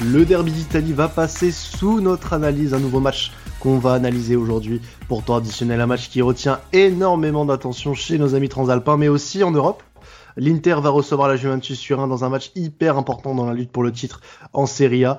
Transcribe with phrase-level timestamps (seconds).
[0.00, 4.80] Le derby d'Italie va passer sous notre analyse, un nouveau match qu'on va analyser aujourd'hui.
[5.08, 9.42] pour temps additionnel, un match qui retient énormément d'attention chez nos amis transalpins, mais aussi
[9.42, 9.82] en Europe.
[10.36, 13.82] L'Inter va recevoir la Juventus Turin dans un match hyper important dans la lutte pour
[13.82, 14.20] le titre
[14.52, 15.18] en Serie A.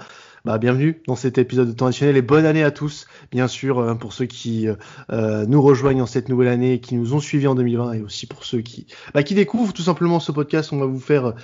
[0.50, 3.78] Bah, bienvenue dans cet épisode de temps additionnel et bonne année à tous, bien sûr,
[3.78, 4.74] euh, pour ceux qui euh,
[5.12, 8.02] euh, nous rejoignent en cette nouvelle année et qui nous ont suivis en 2020 et
[8.02, 10.74] aussi pour ceux qui, bah, qui découvrent tout simplement ce podcast.
[10.74, 11.36] On va vous faire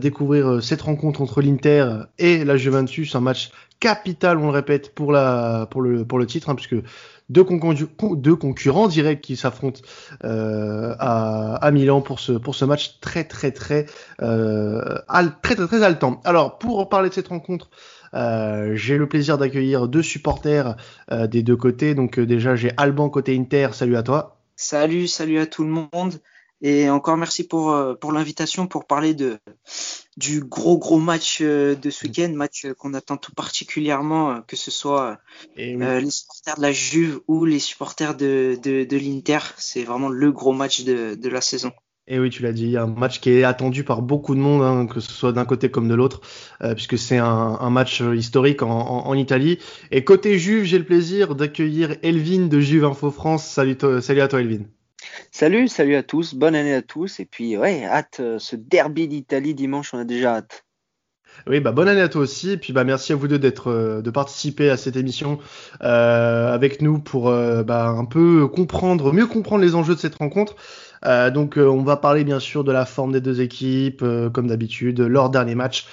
[0.00, 5.12] découvrir cette rencontre entre l'Inter et la Juventus, un match capital, on le répète, pour,
[5.12, 6.76] la, pour, le, pour le titre, hein, puisque
[7.28, 7.44] deux,
[8.16, 9.80] deux, concurrents directs qui s'affrontent
[10.24, 13.86] euh, à, à, Milan pour ce, pour ce match très très très,
[14.22, 14.98] euh,
[15.42, 16.20] très très très haletant.
[16.24, 17.68] Alors pour parler de cette rencontre,
[18.14, 20.76] euh, j'ai le plaisir d'accueillir deux supporters
[21.10, 21.94] euh, des deux côtés.
[21.94, 24.38] Donc euh, déjà j'ai Alban côté Inter, salut à toi.
[24.56, 26.20] Salut, salut à tout le monde.
[26.62, 29.38] Et encore merci pour, pour l'invitation pour parler de,
[30.16, 35.18] du gros gros match de ce week-end, match qu'on attend tout particulièrement, que ce soit
[35.54, 39.40] les supporters de la Juve ou les supporters de, de, de l'Inter.
[39.58, 41.72] C'est vraiment le gros match de, de la saison.
[42.08, 44.86] Et oui, tu l'as dit, un match qui est attendu par beaucoup de monde, hein,
[44.86, 46.20] que ce soit d'un côté comme de l'autre,
[46.74, 47.26] puisque c'est un,
[47.60, 49.58] un, match historique en, en, en, Italie.
[49.90, 53.44] Et côté Juve, j'ai le plaisir d'accueillir Elvin de Juve Info France.
[53.44, 54.66] Salut, salut à toi, Elvin.
[55.30, 57.20] Salut, salut à tous, bonne année à tous.
[57.20, 60.66] Et puis, ouais, hâte, euh, ce derby d'Italie dimanche, on a déjà hâte.
[61.46, 62.50] Oui, bah bonne année à toi aussi.
[62.50, 65.38] Et puis bah merci à vous deux d'être, euh, de participer à cette émission
[65.82, 70.16] euh, avec nous pour euh, bah, un peu comprendre, mieux comprendre les enjeux de cette
[70.16, 70.56] rencontre.
[71.04, 75.00] Euh, donc on va parler bien sûr de la forme des deux équipes, comme d'habitude,
[75.00, 75.86] leur dernier match.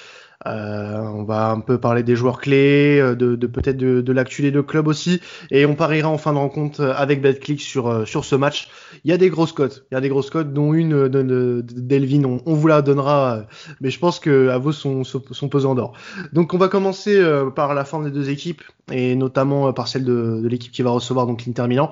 [0.45, 4.13] Euh, on va un peu parler des joueurs clés, euh, de, de peut-être de, de
[4.13, 7.87] l'actu des deux clubs aussi, et on pariera en fin de rencontre avec BetClick sur
[7.87, 8.67] euh, sur ce match.
[9.05, 12.25] Il y a des grosses cotes, il y a des grosses cotes, dont une d'Elvin,
[12.25, 13.43] on, on, vous la donnera,
[13.79, 15.93] mais je pense que à vous son, son pesant d'or.
[16.33, 17.21] Donc on va commencer
[17.55, 20.91] par la forme des deux équipes et notamment par celle de, de l'équipe qui va
[20.91, 21.89] recevoir donc l'Inter Milan.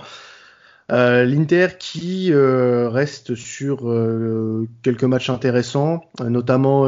[0.92, 6.88] Euh, L'Inter qui euh, reste sur euh, quelques matchs intéressants, notamment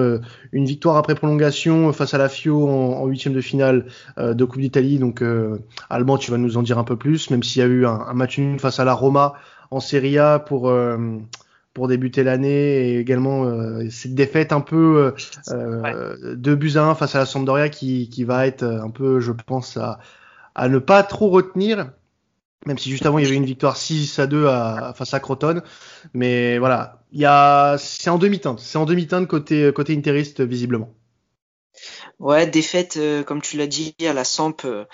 [0.52, 3.86] une victoire après prolongation face à la Fio en huitième de finale
[4.18, 5.00] de Coupe d'Italie.
[5.00, 5.24] Donc,
[5.90, 8.00] Alban, tu vas nous en dire un peu plus, même s'il y a eu un,
[8.08, 9.34] un, match nul face à la Roma
[9.72, 10.72] en Serie A pour
[11.74, 12.90] pour débuter l'année.
[12.90, 13.48] Et également
[13.90, 15.14] cette défaite un peu
[15.50, 19.20] euh, de buts à 1 face à la Sampdoria qui, qui va être un peu,
[19.20, 20.00] je pense, à,
[20.56, 21.88] à ne pas trop retenir
[22.66, 25.20] même si juste avant il y avait une victoire 6 à 2 à, face à
[25.20, 25.62] Croton.
[26.14, 27.28] Mais voilà, il
[27.80, 28.60] c'est en demi-teinte.
[28.60, 30.90] C'est en demi-teinte côté, côté interiste, visiblement.
[32.20, 34.66] Ouais, défaite, euh, comme tu l'as dit, à la Samp.
[34.66, 34.86] Euh,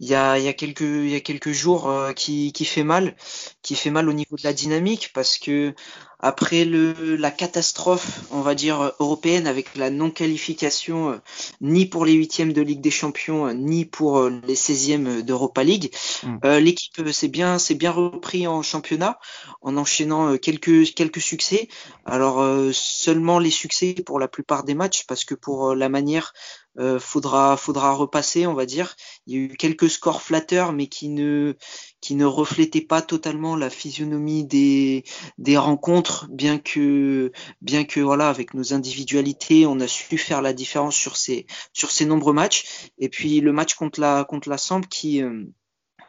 [0.00, 3.14] il y a, quelques jours euh, qui fait mal
[3.62, 5.74] qui fait mal au niveau de la dynamique parce que
[6.22, 11.16] après le, la catastrophe, on va dire, européenne avec la non-qualification euh,
[11.60, 15.64] ni pour les huitièmes de Ligue des Champions, euh, ni pour euh, les 16e d'Europa
[15.64, 15.92] League,
[16.22, 16.56] mm.
[16.58, 19.18] l'équipe s'est bien, bien repris en championnat
[19.62, 21.68] en enchaînant quelques, quelques succès.
[22.04, 26.32] Alors seulement les succès pour la plupart des matchs parce que pour la manière
[26.78, 28.94] euh, faudra faudra repasser on va dire
[29.26, 31.56] il y a eu quelques scores flatteurs mais qui ne
[32.00, 35.04] qui ne reflétait pas totalement la physionomie des,
[35.38, 37.30] des rencontres, bien que,
[37.60, 41.90] bien que voilà, avec nos individualités, on a su faire la différence sur ces, sur
[41.90, 42.90] ces nombreux matchs.
[42.98, 45.44] Et puis le match contre la, contre la Samp qui, euh,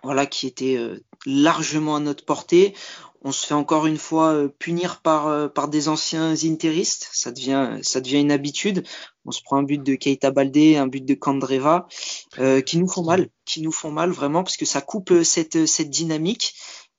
[0.03, 2.73] voilà, qui était euh, largement à notre portée.
[3.23, 7.09] On se fait encore une fois euh, punir par, par des anciens interistes.
[7.11, 8.83] Ça devient, ça devient une habitude.
[9.25, 11.87] On se prend un but de Keita Baldé, un but de Kandreva,
[12.39, 15.23] euh, qui nous font mal, qui nous font mal vraiment parce que ça coupe euh,
[15.23, 16.55] cette, euh, cette dynamique.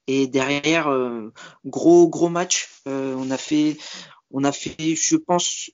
[0.07, 1.33] Et derrière, euh,
[1.65, 2.69] gros gros match.
[2.87, 3.77] Euh, on a fait,
[4.31, 5.71] on a fait, je pense,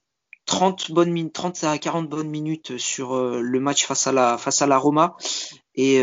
[0.47, 4.63] 30 bonnes minutes, 30 à 40 bonnes minutes sur le match face à la face
[4.63, 5.17] à la Roma.
[5.75, 6.01] Et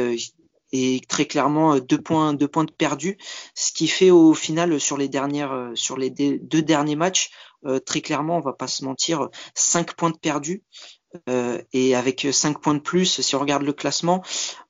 [0.71, 3.17] et très clairement deux points deux points de perdus
[3.53, 7.29] ce qui fait au final sur les dernières sur les deux derniers matchs
[7.65, 10.63] euh, très clairement, on va pas se mentir, 5 points de perdus.
[11.29, 14.23] Euh, et avec 5 points de plus, si on regarde le classement,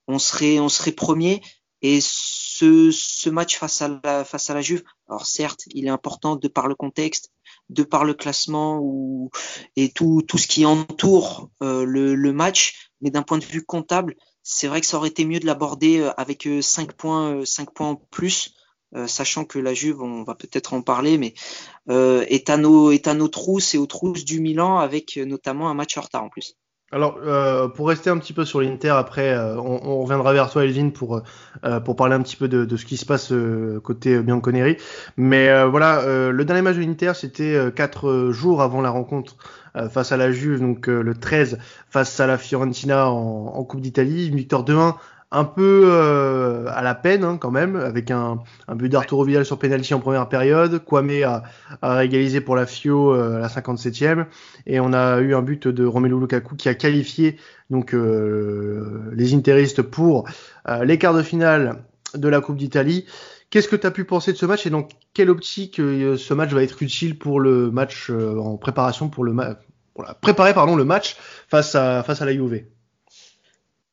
[0.07, 1.41] on serait, on serait premier.
[1.81, 5.89] Et ce, ce match face à, la, face à la Juve, alors certes, il est
[5.89, 7.31] important de par le contexte,
[7.69, 9.29] de par le classement ou,
[9.75, 13.65] et tout, tout ce qui entoure euh, le, le, match, mais d'un point de vue
[13.65, 14.15] comptable,
[14.47, 17.95] c'est vrai que ça aurait été mieux de l'aborder avec 5 points, 5 points en
[17.95, 18.55] plus
[18.95, 21.33] euh, sachant que la Juve, on va peut-être en parler, mais
[21.89, 25.25] euh, est, à nos, est à nos trousses et aux trousses du Milan avec euh,
[25.25, 26.55] notamment un match en retard en plus.
[26.91, 30.63] Alors, euh, pour rester un petit peu sur l'Inter, après, euh, on, reviendra vers toi,
[30.63, 31.21] Elvin, pour,
[31.65, 33.33] euh, pour parler un petit peu de, ce qui se passe
[33.83, 34.77] côté Bianconeri.
[35.17, 39.35] Mais voilà, le dernier match de l'Inter, c'était quatre jours avant la rencontre
[39.89, 41.57] face à la Juve, donc le 13
[41.89, 44.27] face à la Fiorentina en, en Coupe d'Italie.
[44.27, 44.95] Une victoire 2-1
[45.31, 49.45] un peu euh, à la peine hein, quand même, avec un, un but d'Arturo Vidal
[49.45, 50.83] sur penalty en première période.
[50.83, 51.43] Kwame a,
[51.81, 54.25] a égalisé pour la Fio euh, à la 57e,
[54.65, 57.37] et on a eu un but de Romelu Lukaku qui a qualifié
[57.69, 60.27] donc euh, les Interistes pour
[60.83, 61.83] les quarts de finale
[62.15, 63.05] de la Coupe d'Italie.
[63.49, 66.51] Qu'est-ce que tu as pu penser de ce match et dans quelle optique ce match
[66.51, 69.57] va être utile pour le match en préparation pour le match
[70.21, 71.15] préparer pardon le match
[71.47, 72.63] face à face à la Juve?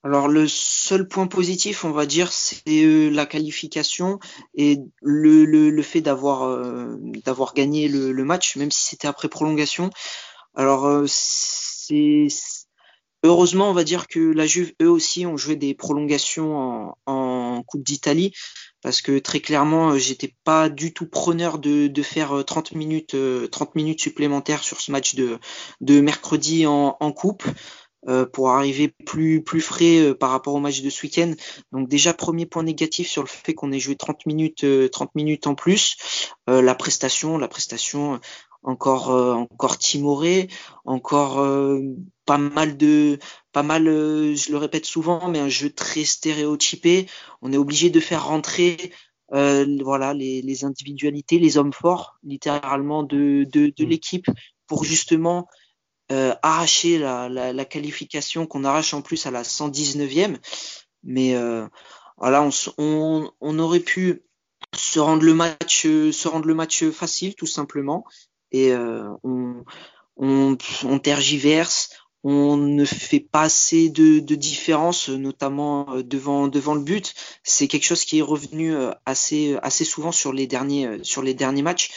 [0.04, 4.18] Alors le seul point positif, on va dire, c'est euh, la qualification
[4.54, 9.90] et le, le, fait d'avoir euh, d'avoir gagné le, match, même si c'était après prolongation.
[10.56, 12.26] Alors euh, c'est
[13.22, 17.84] heureusement, on va dire que la Juve, eux aussi, ont joué des prolongations en, Coupe
[17.84, 18.32] d'Italie,
[18.82, 23.16] parce que très clairement, j'étais pas du tout preneur de, faire 30 minutes
[23.52, 25.38] 30 minutes supplémentaires sur ce match de,
[25.80, 27.44] de mercredi en Coupe.
[28.08, 31.34] Euh, pour arriver plus plus frais euh, par rapport au match de ce week-end.
[31.70, 35.10] Donc déjà premier point négatif sur le fait qu'on ait joué 30 minutes 30 euh,
[35.14, 35.96] minutes en plus.
[36.48, 38.18] la prestation, la prestation
[38.64, 40.48] encore encore timoré,
[40.84, 41.46] encore
[42.26, 43.20] pas mal de
[43.52, 47.06] pas mal je le répète souvent mais un jeu très stéréotypé.
[47.40, 48.92] On est obligé de faire rentrer
[49.30, 53.88] voilà les, les, individualités, les hommes forts littéralement de de, de mmh.
[53.88, 54.26] l'équipe
[54.66, 55.46] pour justement
[56.10, 60.36] euh, arracher la, la, la qualification qu'on arrache en plus à la 119e.
[61.04, 61.66] Mais euh,
[62.16, 64.22] voilà, on, on, on, aurait pu
[64.74, 68.04] se rendre le match, se rendre le match facile tout simplement.
[68.52, 69.64] Et euh, on,
[70.16, 71.90] on, on, tergiverse,
[72.22, 77.14] on ne fait pas assez de, de différence, notamment euh, devant devant le but.
[77.42, 81.34] C'est quelque chose qui est revenu euh, assez assez souvent sur les derniers sur les
[81.34, 81.90] derniers matchs.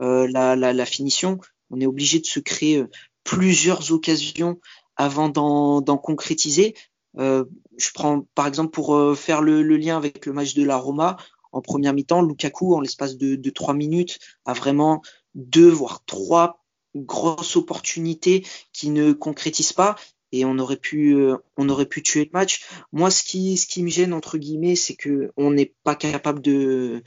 [0.00, 1.38] Euh, la, la, la, finition,
[1.70, 2.84] on est obligé de se créer
[3.24, 4.60] plusieurs occasions
[4.96, 6.74] avant d'en concrétiser.
[7.18, 7.44] Euh,
[7.76, 10.76] je prends par exemple pour euh, faire le, le, lien avec le match de la
[10.76, 11.18] Roma
[11.52, 15.02] en première mi-temps, Lukaku en l'espace de, de trois minutes a vraiment
[15.34, 16.64] deux voire trois
[16.96, 19.96] grosses opportunités qui ne concrétisent pas
[20.32, 22.64] et on aurait pu euh, on aurait pu tuer le match.
[22.92, 27.02] Moi ce qui me gêne entre guillemets c'est que on n'est pas capable de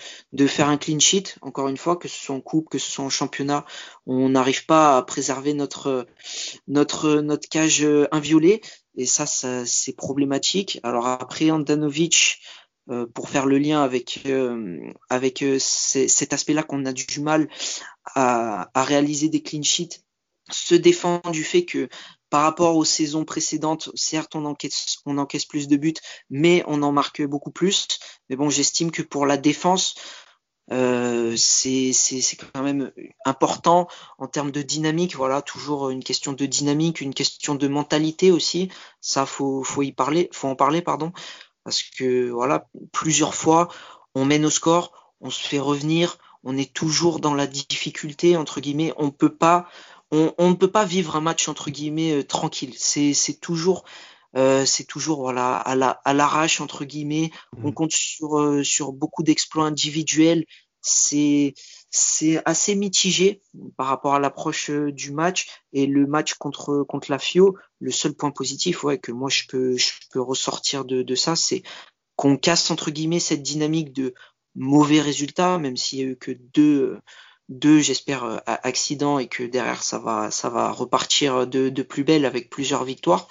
[0.47, 3.05] faire un clean sheet encore une fois que ce soit en coupe que ce soit
[3.05, 3.65] en championnat,
[4.05, 6.07] on n'arrive pas à préserver notre
[7.49, 8.61] cage euh, inviolée
[8.95, 10.79] et ça, ça c'est problématique.
[10.83, 12.39] Alors après Andanovic
[12.91, 17.49] euh, pour faire le lien avec cet aspect-là qu'on a du mal
[18.13, 20.05] à réaliser des clean sheets
[20.51, 21.89] se défend du fait que
[22.35, 25.93] par rapport aux saisons précédentes, certes, on encaisse, plus de buts,
[26.29, 27.87] mais on en marque beaucoup plus.
[28.29, 29.95] Mais bon, j'estime que pour la défense,
[30.69, 31.93] euh, c'est
[32.53, 32.91] quand même
[33.23, 33.87] important
[34.17, 35.15] en termes de dynamique.
[35.15, 38.69] Voilà, toujours une question de dynamique, une question de mentalité aussi.
[38.99, 41.13] Ça, faut, faut y parler, faut en parler, pardon,
[41.63, 43.69] parce que voilà, plusieurs fois,
[44.13, 48.59] on mène au score, on se fait revenir, on est toujours dans la difficulté entre
[48.59, 48.93] guillemets.
[48.97, 49.69] On peut pas
[50.11, 52.73] on, ne peut pas vivre un match entre guillemets euh, tranquille.
[52.77, 53.85] C'est toujours
[54.35, 57.31] euh, c'est toujours voilà à la à l'arrache entre guillemets.
[57.63, 57.73] On mmh.
[57.73, 60.45] compte sur euh, sur beaucoup d'exploits individuels.
[60.81, 61.53] C'est
[61.89, 63.41] c'est assez mitigé
[63.77, 67.57] par rapport à l'approche du match et le match contre contre la Fio.
[67.79, 71.35] Le seul point positif ouais que moi je peux je peux ressortir de de ça
[71.35, 71.63] c'est
[72.15, 74.13] qu'on casse entre guillemets cette dynamique de
[74.53, 76.99] mauvais résultats même s'il y a eu que deux
[77.49, 82.03] deux, j'espère, euh, accidents et que derrière ça va, ça va repartir de, de plus
[82.03, 83.27] belle avec plusieurs victoires.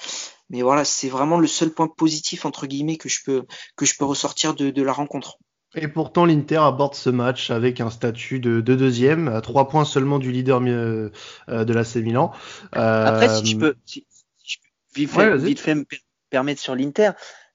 [0.51, 3.45] Mais voilà, c'est vraiment le seul point positif entre guillemets que je peux
[3.77, 5.39] que je peux ressortir de, de la rencontre.
[5.77, 9.85] Et pourtant, l'Inter aborde ce match avec un statut de, de, deuxième, à trois points
[9.85, 11.11] seulement du leader euh,
[11.49, 12.33] de l'AC Milan.
[12.77, 13.07] Euh...
[13.07, 14.07] Après, si je peux, si,
[14.45, 15.85] je peux vite, fait, vite fait me
[16.31, 17.11] permettre sur l'Inter,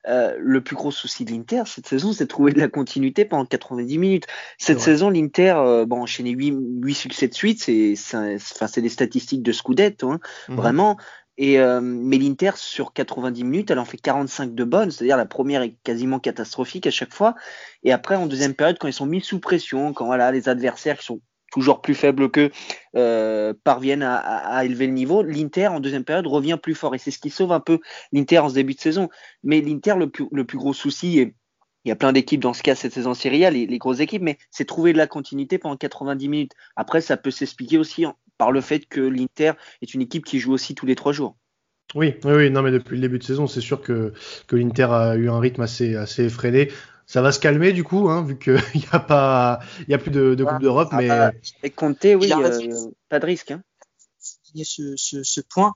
[0.07, 3.25] euh, le plus gros souci de l'Inter cette saison, c'est de trouver de la continuité
[3.25, 4.27] pendant 90 minutes.
[4.57, 8.89] Cette saison, l'Inter, euh, bon, enchaîné 8, 8 succès de suite, c'est, enfin, c'est des
[8.89, 10.55] statistiques de Scudetto, hein, mhm.
[10.55, 10.97] vraiment.
[11.37, 15.25] Et euh, mais l'Inter sur 90 minutes, elle en fait 45 de bonnes, c'est-à-dire la
[15.25, 17.35] première est quasiment catastrophique à chaque fois.
[17.83, 20.97] Et après, en deuxième période, quand ils sont mis sous pression, quand voilà les adversaires
[20.97, 22.51] qui sont toujours plus faibles qu'eux,
[22.95, 25.23] euh, parviennent à, élever le niveau.
[25.23, 26.95] L'Inter, en deuxième période, revient plus fort.
[26.95, 27.79] Et c'est ce qui sauve un peu
[28.11, 29.09] l'Inter en ce début de saison.
[29.43, 31.35] Mais l'Inter, le plus, gros souci, et
[31.85, 33.99] il y a plein d'équipes dans ce cas cette saison série A, les, les grosses
[33.99, 36.53] équipes, mais c'est trouver de la continuité pendant 90 minutes.
[36.75, 38.05] Après, ça peut s'expliquer aussi
[38.37, 41.37] par le fait que l'Inter est une équipe qui joue aussi tous les trois jours.
[41.95, 44.13] Oui, oui, oui, non, mais depuis le début de saison, c'est sûr que,
[44.47, 46.69] que l'Inter a eu un rythme assez, assez effréné.
[47.09, 49.97] Ça va se calmer du coup, hein, vu qu'il n'y a pas, il y a
[49.97, 51.09] plus de, de Coupe d'Europe, mais.
[51.09, 51.31] Ah,
[51.63, 53.49] et compter, oui, euh, pas de risque.
[53.49, 53.63] Hein.
[54.63, 55.73] Ce, ce, ce point.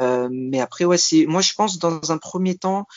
[0.00, 2.88] Euh, mais après, ouais, c'est, moi, je pense dans un premier temps,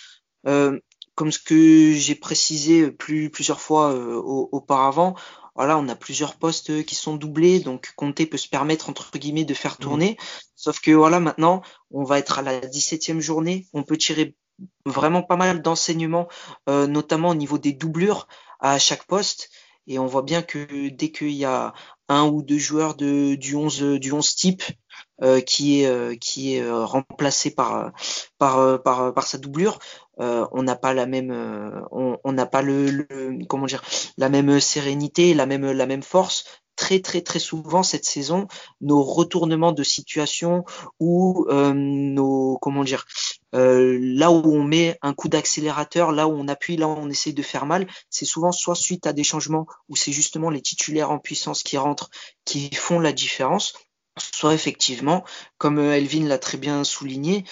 [0.48, 0.79] euh,
[1.13, 5.15] comme ce que j'ai précisé plus, plusieurs fois euh, auparavant,
[5.53, 9.46] voilà, on a plusieurs postes qui sont doublés, donc Conte peut se permettre entre guillemets
[9.46, 9.84] de faire mmh.
[9.84, 10.17] tourner.
[10.55, 14.36] Sauf que voilà, maintenant, on va être à la 17e journée, on peut tirer
[14.85, 16.27] vraiment pas mal d'enseignements,
[16.69, 18.27] euh, notamment au niveau des doublures
[18.59, 19.49] à chaque poste.
[19.87, 21.73] Et on voit bien que dès qu'il y a
[22.09, 24.63] un ou deux joueurs de, du 11 du 11 type
[25.21, 27.93] euh, qui est euh, qui est remplacé par
[28.37, 29.79] par par, par sa doublure,
[30.17, 31.31] on n'a pas la même
[31.91, 33.83] on n'a pas le, le, comment dire
[34.17, 36.43] la même sérénité, la même la même force
[36.75, 38.47] très très très souvent cette saison
[38.81, 40.65] nos retournements de situation
[40.99, 43.05] ou nos comment dire
[43.55, 47.09] euh, là où on met un coup d'accélérateur, là où on appuie, là où on
[47.09, 50.61] essaye de faire mal, c'est souvent soit suite à des changements où c'est justement les
[50.61, 52.09] titulaires en puissance qui rentrent
[52.45, 53.73] qui font la différence,
[54.17, 55.23] soit effectivement,
[55.57, 57.45] comme euh, Elvin l'a très bien souligné,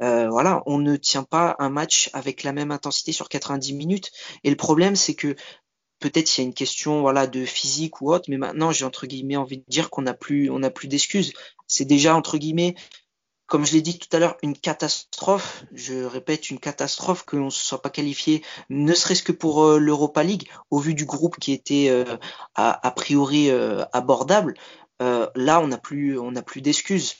[0.00, 4.10] euh, voilà, on ne tient pas un match avec la même intensité sur 90 minutes.
[4.44, 5.34] Et le problème, c'est que
[5.98, 9.06] peut-être il y a une question voilà de physique ou autre, mais maintenant j'ai entre
[9.06, 11.32] guillemets envie de dire qu'on n'a plus on n'a plus d'excuses.
[11.66, 12.74] C'est déjà entre guillemets,
[13.48, 15.64] comme je l'ai dit tout à l'heure, une catastrophe.
[15.72, 19.78] Je répète une catastrophe que l'on se soit pas qualifié, ne serait-ce que pour euh,
[19.78, 22.16] l'Europa League, au vu du groupe qui était euh,
[22.54, 24.54] a, priori euh, abordable.
[25.00, 27.16] là, on n'a plus, on n'a plus d'excuses.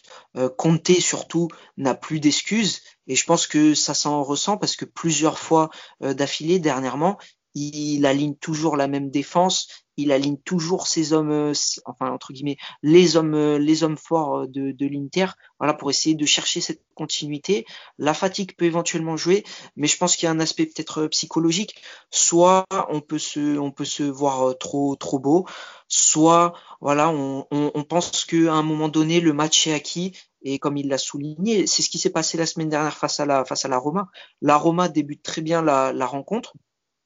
[0.58, 5.38] Conte surtout n'a plus d'excuses, et je pense que ça s'en ressent parce que plusieurs
[5.38, 5.70] fois
[6.00, 7.18] d'affilée dernièrement,
[7.54, 9.68] il aligne toujours la même défense,
[9.98, 11.52] il aligne toujours ses hommes, euh,
[11.84, 15.26] enfin entre guillemets, les hommes, euh, les hommes forts euh, de, l'Inter,
[15.58, 17.66] voilà pour essayer de chercher cette continuité.
[17.98, 19.44] La fatigue peut éventuellement jouer,
[19.76, 21.74] mais je pense qu'il y a un aspect peut-être psychologique.
[22.10, 25.46] Soit on peut se, on peut se voir trop, trop beau,
[25.88, 27.44] soit voilà, on,
[27.88, 31.82] pense qu'à un moment donné le match est acquis et comme il l'a souligné, c'est
[31.82, 34.08] ce qui s'est passé la semaine dernière face à la, face à la Roma.
[34.42, 36.54] La Roma débute très bien la rencontre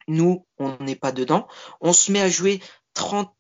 [0.08, 1.46] nous, on n'est pas dedans.
[1.80, 2.60] On se met à jouer
[2.94, 3.32] 30,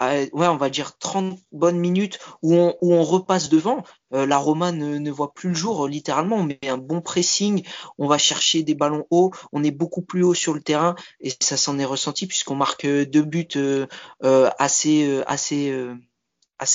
[0.00, 3.82] ouais, on va dire 30 bonnes minutes où on, repasse devant.
[4.12, 6.36] Euh, la Roma ne, voit plus le jour, littéralement.
[6.36, 7.66] On met un bon pressing,
[7.98, 11.32] on va chercher des ballons hauts, on est beaucoup plus haut sur le terrain et
[11.40, 13.86] ça s'en est ressenti puisqu'on marque deux buts euh,
[14.24, 15.94] euh assez, euh, euh,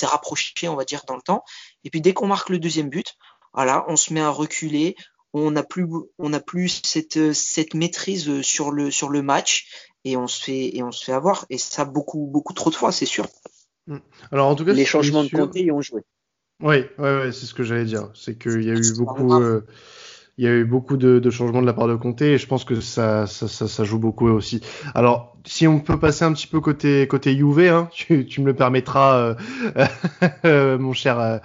[0.02, 1.44] rapprochés, on va dire, dans le temps.
[1.84, 3.16] Et puis dès qu'on marque le deuxième but,
[3.54, 4.96] voilà, on se met à reculer,
[5.32, 5.86] on n'a plus
[6.18, 11.12] n'a plus cette maîtrise sur le match et on se fait et on se fait
[11.12, 13.26] avoir et ça beaucoup beaucoup trop de fois c'est sûr.
[13.86, 13.98] Mm.
[14.32, 16.02] Alors en tout cas les changements de côté y ont joué.
[16.60, 18.10] Oui, ouais, c'est ce que j'allais dire.
[18.14, 19.64] C'est qu'il y a eu beaucoup, euh,
[20.38, 22.46] il y a eu beaucoup de, de, changements de la part de Comté et je
[22.46, 24.60] pense que ça, ça, ça, ça joue beaucoup aussi.
[24.94, 28.46] Alors, si on peut passer un petit peu côté côté UV, hein, tu, tu, me
[28.46, 29.34] le permettras,
[30.44, 31.38] euh, mon cher euh,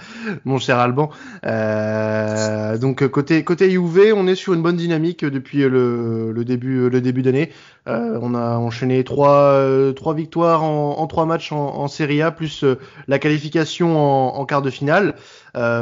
[0.45, 1.09] mon cher Alban.
[1.45, 7.01] Euh, donc côté côté on est sur une bonne dynamique depuis le, le début le
[7.01, 7.51] début d'année.
[7.87, 12.31] Euh, on a enchaîné trois trois victoires en, en trois matchs en, en, Serie A
[12.31, 12.65] plus
[13.07, 15.15] la qualification en, en quart de finale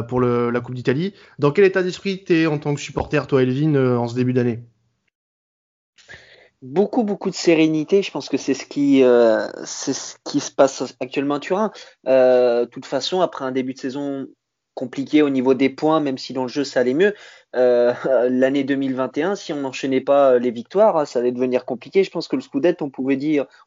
[0.07, 1.13] pour le, la Coupe d'Italie.
[1.39, 4.63] Dans quel état d'esprit t'es en tant que supporter toi, Elvin, en ce début d'année?
[6.61, 8.01] beaucoup beaucoup de sérénité.
[8.03, 11.71] Je pense que c'est ce qui euh, c'est ce qui se passe actuellement à Turin.
[12.07, 14.27] Euh, de toute façon, après un début de saison
[14.73, 17.13] compliqué au niveau des points, même si dans le jeu ça allait mieux.
[17.55, 17.93] Euh,
[18.29, 22.03] L'année 2021, si on n'enchaînait pas les victoires, ça allait devenir compliqué.
[22.03, 23.17] Je pense que le Scudetto, on pouvait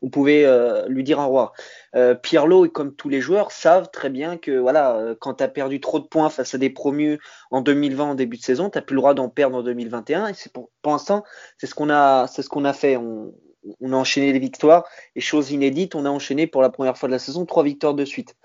[0.03, 1.53] on pouvait euh, lui dire au revoir.
[1.95, 5.49] Euh, Pirlo, comme tous les joueurs, savent très bien que voilà, euh, quand tu as
[5.49, 7.19] perdu trop de points face à des promus
[7.51, 10.29] en 2020 en début de saison, tu plus le droit d'en perdre en 2021.
[10.29, 11.25] Et c'est pour, l'instant,
[11.59, 12.97] c'est ce qu'on a, c'est ce qu'on a fait.
[12.97, 13.33] On,
[13.81, 14.85] on a enchaîné les victoires
[15.17, 17.95] et chose inédite, on a enchaîné pour la première fois de la saison trois victoires
[17.95, 18.37] de suite.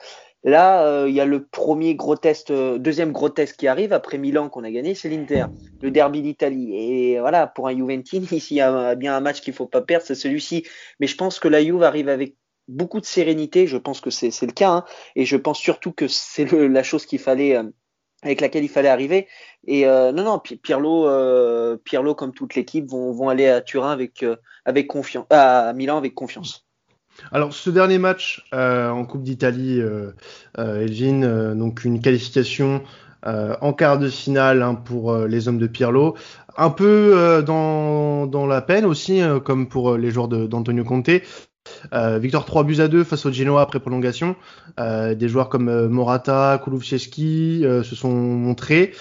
[0.43, 3.91] Là, euh, il y a le premier gros test, euh, deuxième gros test qui arrive
[3.91, 5.45] après Milan qu'on a gagné, c'est l'Inter,
[5.81, 6.75] le derby d'Italie.
[6.75, 9.81] Et voilà, pour un Juventine, ici, il y a bien un match qu'il faut pas
[9.81, 10.65] perdre, c'est celui-ci.
[10.99, 12.37] Mais je pense que la Juve arrive avec
[12.69, 13.67] beaucoup de sérénité.
[13.67, 17.05] Je pense que c'est le cas, hein, et je pense surtout que c'est la chose
[17.05, 17.63] qu'il fallait, euh,
[18.23, 19.27] avec laquelle il fallait arriver.
[19.67, 24.25] Et non, non, Pirlo, Pirlo comme toute l'équipe vont, vont aller à Turin avec,
[24.65, 26.68] avec confiance, à Milan avec confiance.
[27.31, 30.11] Alors, ce dernier match euh, en Coupe d'Italie, euh,
[30.57, 32.83] euh, Elgin, donc une qualification
[33.25, 36.15] en quart de finale hein, pour les hommes de Pirlo,
[36.55, 41.09] un peu dans, dans, la peine aussi, comme pour les joueurs d'Antonio Conte.
[41.91, 44.37] victoire 3 buts à 2 face au Genoa après prolongation.
[44.77, 48.93] des joueurs comme Morata, Kulusevski se sont montrés.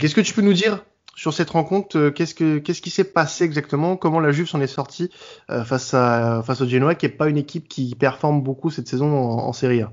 [0.00, 0.84] Qu'est-ce que tu peux nous dire
[1.20, 3.96] sur cette rencontre, qu'est-ce, que, qu'est-ce qui s'est passé exactement?
[3.96, 5.10] Comment la Juve s'en est sortie
[5.48, 9.14] face, à, face au Genoa, qui n'est pas une équipe qui performe beaucoup cette saison
[9.14, 9.92] en, en Serie A?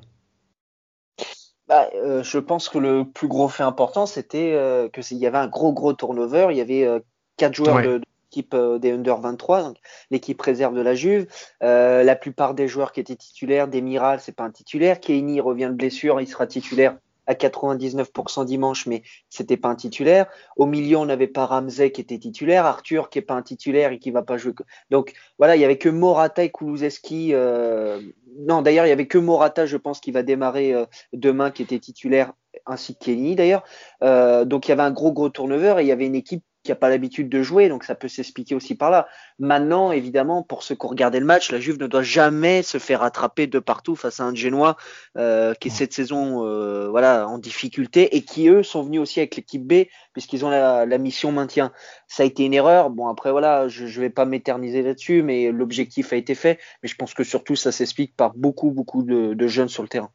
[1.67, 5.27] Bah, euh, je pense que le plus gros fait important, c'était euh, que qu'il y
[5.27, 6.47] avait un gros gros turnover.
[6.51, 6.99] Il y avait euh,
[7.35, 9.77] quatre joueurs de, l'équipe des Under 23, donc
[10.09, 11.27] l'équipe réserve de la Juve.
[11.61, 14.99] la plupart des joueurs qui étaient titulaires, Demiral, c'est pas un titulaire.
[14.99, 20.27] Keini revient de blessure, il sera titulaire à 99% dimanche, mais c'était pas un titulaire.
[20.55, 23.91] Au milieu, on n'avait pas Ramsey qui était titulaire, Arthur qui est pas un titulaire
[23.91, 24.53] et qui va pas jouer.
[24.89, 27.33] Donc voilà, il y avait que Morata et Kulusevski.
[27.33, 28.01] Euh...
[28.39, 31.63] Non, d'ailleurs, il y avait que Morata, je pense, qui va démarrer euh, demain, qui
[31.63, 32.33] était titulaire,
[32.65, 33.63] ainsi que Kenny d'ailleurs.
[34.03, 36.43] Euh, donc il y avait un gros gros turnover et il y avait une équipe
[36.67, 39.07] qui n'a pas l'habitude de jouer, donc ça peut s'expliquer aussi par là.
[39.39, 42.77] Maintenant, évidemment, pour ceux qui ont regardé le match, la Juve ne doit jamais se
[42.77, 44.75] faire attraper de partout face à un Genoa
[45.17, 49.21] euh, qui est cette saison euh, voilà, en difficulté et qui, eux, sont venus aussi
[49.21, 51.71] avec l'équipe B puisqu'ils ont la, mission maintien.
[52.07, 52.89] Ça a été une erreur.
[52.89, 56.59] Bon, après, voilà, je ne vais pas m'éterniser là-dessus, mais l'objectif a été fait.
[56.83, 60.11] Mais je pense que surtout, ça s'explique par beaucoup, beaucoup de jeunes sur le terrain.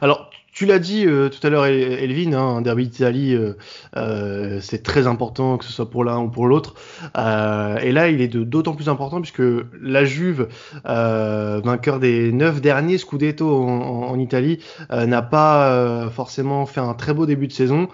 [0.00, 3.56] Alors, tu l'as dit euh, tout à l'heure, Elvin, hein, un derby d'Italie, euh,
[3.96, 6.74] euh, c'est très important que ce soit pour l'un ou pour l'autre.
[7.14, 9.42] et là, il est d'autant plus important puisque
[9.80, 10.48] la Juve,
[10.84, 14.58] vainqueur des neuf derniers Scudetto en, en Italie,
[14.90, 17.88] n'a pas forcément fait un très beau début de saison.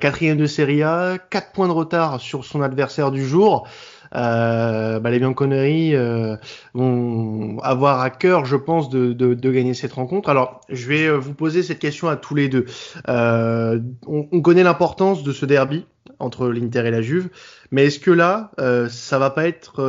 [0.00, 3.68] quatrième de Serie A, quatre points de retard sur son adversaire du jour
[4.14, 6.36] euh, bah, les Bianconeri euh,
[6.74, 10.28] vont avoir à cœur, je pense, de, de, de, gagner cette rencontre.
[10.28, 12.66] Alors, je vais euh, vous poser cette question à tous les deux.
[13.08, 15.86] Euh, on, on, connaît l'importance de ce derby
[16.18, 17.28] entre l'Inter et la Juve,
[17.70, 19.84] mais est-ce que là, euh, ça va pas être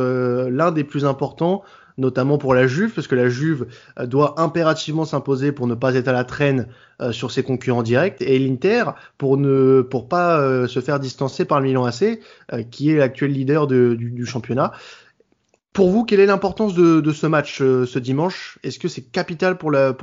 [0.48, 1.62] l'un des plus importants
[2.00, 3.66] notamment pour la Juve, parce que la Juve
[3.98, 6.66] euh, doit impérativement s'imposer pour ne pas être à la traîne
[7.00, 8.84] euh, sur ses concurrents directs, et l'Inter
[9.18, 12.20] pour ne pour pas euh, se faire distancer par le Milan AC,
[12.70, 14.72] qui est l'actuel leader du, championnat.
[15.72, 18.58] Pour vous, quelle est l'importance de, ce match ce dimanche?
[18.64, 19.94] Est-ce que c'est capital pour la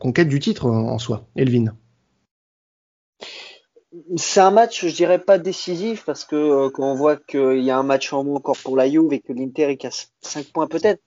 [0.00, 1.74] conquête du titre en soi, Elvin
[4.16, 7.70] c'est un match, je dirais pas décisif parce que euh, quand on voit qu'il y
[7.70, 10.46] a un match en moins encore pour la Juve et que l'Inter est casse 5
[10.46, 11.02] points peut-être,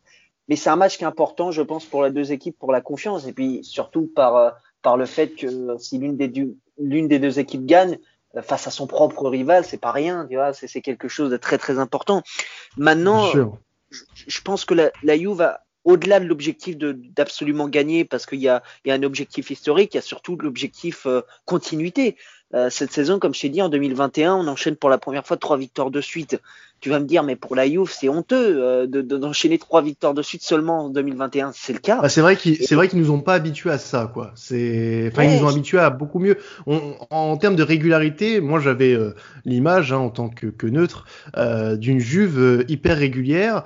[0.47, 2.81] mais c'est un match qui est important, je pense, pour les deux équipes, pour la
[2.81, 4.49] confiance et puis surtout par euh,
[4.81, 6.31] par le fait que si l'une des,
[6.77, 7.97] l'une des deux équipes gagne
[8.35, 11.37] euh, face à son propre rival, c'est pas rien, tu vois, c'est, quelque chose de
[11.37, 12.21] très très important.
[12.77, 13.25] Maintenant,
[13.91, 18.49] je, pense que la, la Juve a au-delà de l'objectif d'absolument gagner, parce qu'il y
[18.49, 21.07] a, y a un objectif historique, il y a surtout l'objectif
[21.45, 22.17] continuité.
[22.53, 25.37] Euh, cette saison, comme je t'ai dit, en 2021, on enchaîne pour la première fois
[25.37, 26.39] trois victoires de suite.
[26.79, 30.21] Tu vas me dire, mais pour la Juve, c'est honteux euh, d'enchaîner trois victoires de
[30.21, 31.51] suite seulement en 2021.
[31.53, 32.01] C'est le cas.
[32.01, 34.31] Bah, c'est vrai qu'ils, c'est vrai qu'ils nous ont pas habitués à ça, quoi.
[34.35, 36.37] C'est, enfin, ils nous ont habitués à beaucoup mieux.
[37.09, 41.77] en termes de régularité, moi, j'avais euh, l'image, hein, en tant que, que neutre, euh,
[41.77, 43.63] d'une Juve hyper régulière,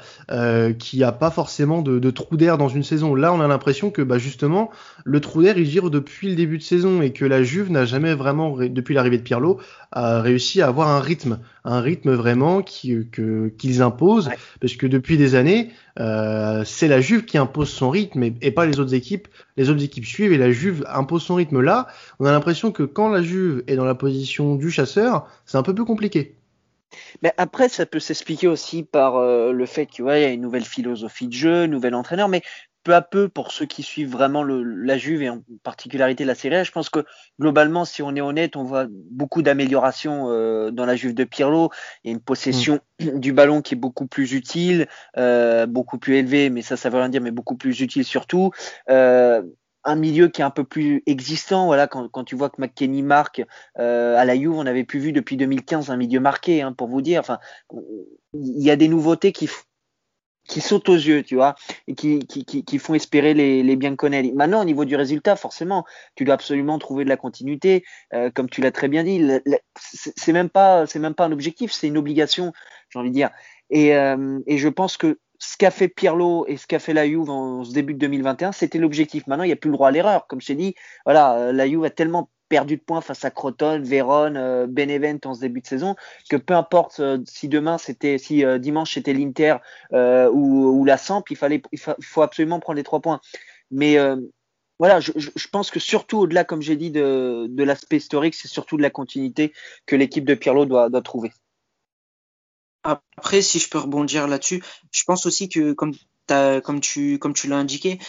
[0.79, 3.13] qui a pas forcément de, de trou d'air dans une saison.
[3.15, 4.69] Là, on a l'impression que, bah, justement,
[5.03, 7.85] le trou d'air, il gire depuis le début de saison et que la Juve n'a
[7.85, 9.59] jamais vraiment, depuis l'arrivée de Pirlo,
[9.91, 14.87] a réussi à avoir un rythme, un rythme vraiment qui, que, qu'ils imposent, parce que
[14.87, 15.69] depuis des années,
[15.99, 19.27] euh, c'est la Juve qui impose son rythme et, pas les autres équipes.
[19.57, 21.61] Les autres équipes suivent et la Juve impose son rythme.
[21.61, 21.87] Là,
[22.19, 25.63] on a l'impression que quand la Juve est dans la position du chasseur, c'est un
[25.63, 26.35] peu plus compliqué.
[27.21, 30.65] Mais après, ça peut s'expliquer aussi par euh, le fait qu'il y a une nouvelle
[30.65, 32.27] philosophie de jeu, un nouvel entraîneur.
[32.27, 32.41] Mais
[32.83, 36.35] peu à peu, pour ceux qui suivent vraiment le, la Juve et en particularité la
[36.35, 37.05] Serie A, je pense que
[37.39, 41.69] globalement, si on est honnête, on voit beaucoup d'améliorations euh, dans la Juve de Pirlo.
[42.03, 43.19] Il y a une possession mm.
[43.19, 46.97] du ballon qui est beaucoup plus utile, euh, beaucoup plus élevée, mais ça, ça veut
[46.97, 48.51] rien dire, mais beaucoup plus utile surtout.
[48.89, 49.41] Euh,
[49.83, 51.65] un milieu qui est un peu plus existant.
[51.65, 53.43] Voilà, quand, quand tu vois que McKenny marque
[53.79, 56.87] euh, à la Juve, on n'avait plus vu depuis 2015 un milieu marqué, hein, pour
[56.87, 57.19] vous dire.
[57.19, 57.39] Enfin,
[58.33, 59.49] il y a des nouveautés qui,
[60.47, 61.55] qui sautent aux yeux, tu vois,
[61.87, 64.33] et qui, qui, qui, font espérer les, les Bianconelli.
[64.33, 68.49] Maintenant, au niveau du résultat, forcément, tu dois absolument trouver de la continuité, euh, comme
[68.49, 69.21] tu l'as très bien dit.
[69.75, 72.51] C'est même pas, c'est même pas un objectif, c'est une obligation,
[72.89, 73.29] j'ai envie de dire.
[73.69, 77.07] Et, euh, et je pense que ce qu'a fait Pirlo et ce qu'a fait la
[77.07, 79.25] Juve en ce début de 2021, c'était l'objectif.
[79.27, 80.27] Maintenant, il n'y a plus le droit à l'erreur.
[80.27, 80.75] Comme je t'ai dit,
[81.05, 85.19] voilà, euh, la Juve a tellement perdu de points face à Croton, Vérone, euh, Benevent
[85.23, 85.95] en ce début de saison,
[86.29, 89.55] que peu importe euh, si demain c'était, si euh, dimanche c'était l'Inter
[89.93, 91.61] ou, la Samp, il fallait,
[92.01, 93.21] faut absolument prendre les trois points.
[93.71, 93.95] Mais
[94.79, 98.81] voilà, je, pense que surtout au-delà, comme j'ai dit, de, l'aspect historique, c'est surtout de
[98.81, 99.53] la continuité
[99.85, 101.31] que l'équipe de Pirlo doit, trouver.
[102.83, 104.61] Après, si je peux rebondir là-dessus,
[104.91, 107.99] je pense aussi que, comme tu l'as indiqué,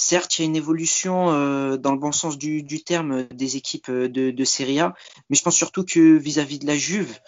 [0.00, 3.90] certes, il y a une évolution euh, dans le bon sens du, terme des équipes
[3.90, 4.94] de, de Serie A,
[5.28, 7.18] mais je pense surtout que vis-à-vis de la Juve,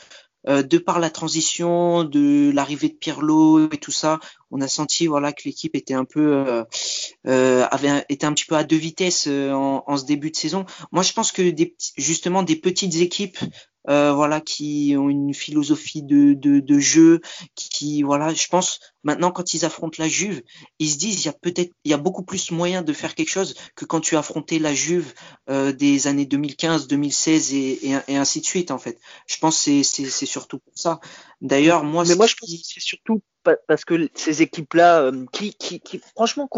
[0.49, 4.19] euh, de par la transition, de l'arrivée de Pirlo et tout ça,
[4.51, 6.65] on a senti voilà que l'équipe était un peu euh,
[7.27, 10.65] euh avait été un petit peu à deux vitesses en, ce début de saison.
[10.91, 11.43] Moi, je pense que
[11.97, 13.39] justement des petites équipes
[13.89, 17.21] euh, voilà, qui ont une philosophie de, de, de, jeu,
[17.55, 20.43] qui, voilà, je pense maintenant quand ils affrontent la Juve,
[20.79, 23.15] ils se disent il y a peut-être, il y a beaucoup plus moyen de faire
[23.15, 25.15] quelque chose que quand tu affrontais la Juve
[25.51, 28.99] euh, des années 2015, 2016 et, et, et, ainsi de suite en fait.
[29.27, 31.01] Je pense c'est c'est surtout pour ça.
[31.41, 33.21] D'ailleurs, moi, mais moi je pense que c'est surtout
[33.67, 35.53] parce que ces équipes-là, euh, qui,
[36.15, 36.49] franchement,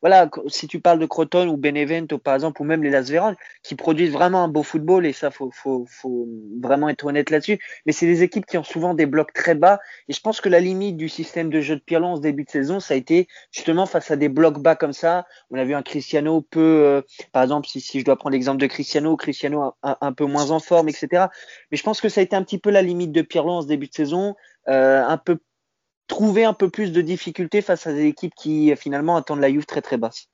[0.00, 3.34] voilà, si tu parles de Croton ou Benevento par exemple, ou même les Las Vegas,
[3.62, 5.86] qui produisent vraiment un beau football, et ça, faut, faut,
[6.60, 7.58] vraiment être honnête là-dessus.
[7.86, 10.48] Mais c'est des équipes qui ont souvent des blocs très bas, et je pense que
[10.48, 12.96] la limite du système de jeu de Pirlo en ce début de saison, ça a
[12.96, 15.26] été justement face à des blocs bas comme ça.
[15.50, 17.02] On a vu un Cristiano peu, euh,
[17.32, 20.60] par exemple, si, je dois prendre l'exemple de Cristiano, Cristiano un, un, peu moins en
[20.60, 21.26] forme, etc.
[21.70, 23.62] Mais je pense que ça a été un petit peu la limite de Pirlo en
[23.62, 24.34] ce début de saison.
[24.68, 25.38] Euh, un peu
[26.06, 29.66] trouver un peu plus de difficultés face à des équipes qui finalement attendent la Juve
[29.66, 30.28] très très basse.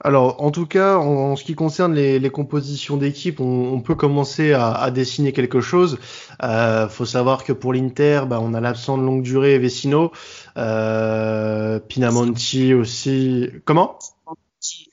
[0.00, 4.90] Alors, en tout cas, en, ce qui concerne les, compositions d'équipe, on, peut commencer à,
[4.90, 5.98] dessiner quelque chose.
[6.42, 10.12] Euh, faut savoir que pour l'Inter, bah, on a l'absent de longue durée Vecino,
[10.58, 13.48] euh, Pinamonti aussi.
[13.64, 13.98] Comment?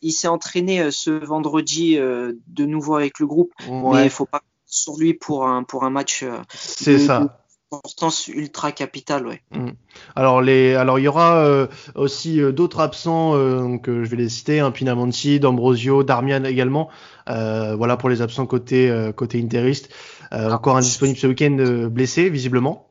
[0.01, 4.25] Il s'est entraîné euh, ce vendredi euh, de nouveau avec le groupe, mais il faut
[4.25, 6.25] pas sur lui pour un pour un match.
[6.55, 7.42] C'est ça
[7.73, 9.41] importance ultra capitale, ouais.
[9.51, 9.71] Mm.
[10.15, 14.17] Alors les, alors il y aura euh, aussi euh, d'autres absents, euh, donc je vais
[14.17, 16.89] les citer, hein, Pinamonti, D'Ambrosio, Darmian également.
[17.27, 19.89] voilà pour les absents côté côté interiste.
[20.31, 22.87] Ah, encore indisponible ce week-end, blessé visiblement.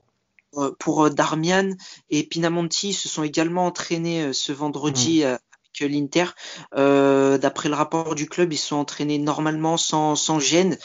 [0.78, 1.70] Pour Darmian
[2.10, 5.22] et Pinamonti se sont également entraînés ce vendredi.
[5.24, 5.26] Mm.
[5.26, 5.40] avec
[5.80, 6.26] l'Inter.
[6.72, 10.76] D'après le rapport du club, ils sont entraînés normalement sans, sans gêne.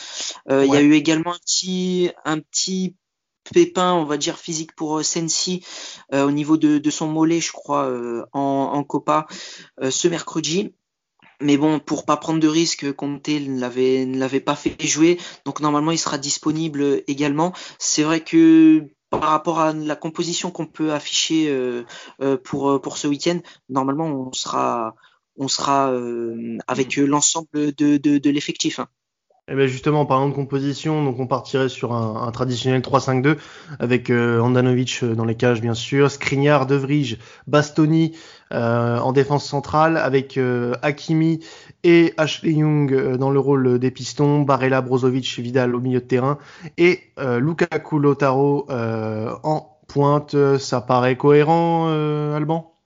[0.50, 2.96] Il y a eu également un petit, un petit
[3.54, 5.64] pépin, on va dire physique pour euh, Sensi
[6.14, 9.28] euh, au niveau de, son mollet, je crois, euh, en, Copa
[9.90, 10.74] ce mercredi.
[11.42, 15.92] Mais bon, pour pas prendre de risque, Conte ne l'avait pas fait jouer, donc normalement
[15.92, 17.54] il sera disponible également.
[17.78, 21.56] C'est vrai que par rapport à la composition qu'on peut afficher
[22.44, 24.96] pour pour ce week-end, normalement on sera
[25.36, 25.94] on sera
[26.68, 28.80] avec l'ensemble de, de, l'effectif.
[28.80, 28.88] Hein.
[29.50, 33.38] Eh bien justement, en parlant de composition, donc on partirait sur un, un traditionnel 3-5-2
[33.80, 38.18] avec euh, Andanovic euh, dans les cages bien sûr, Skriniar, De Vrij, Bastoni
[38.52, 41.40] euh, en défense centrale avec euh, Hakimi
[41.86, 46.40] et Ashley Young dans le rôle des pistons, Barella, Brozovic, Vidal au milieu de terrain
[46.78, 50.36] et Lukaku, Lotaro en pointe.
[50.58, 51.88] Ça paraît cohérent,
[52.34, 52.77] Alban?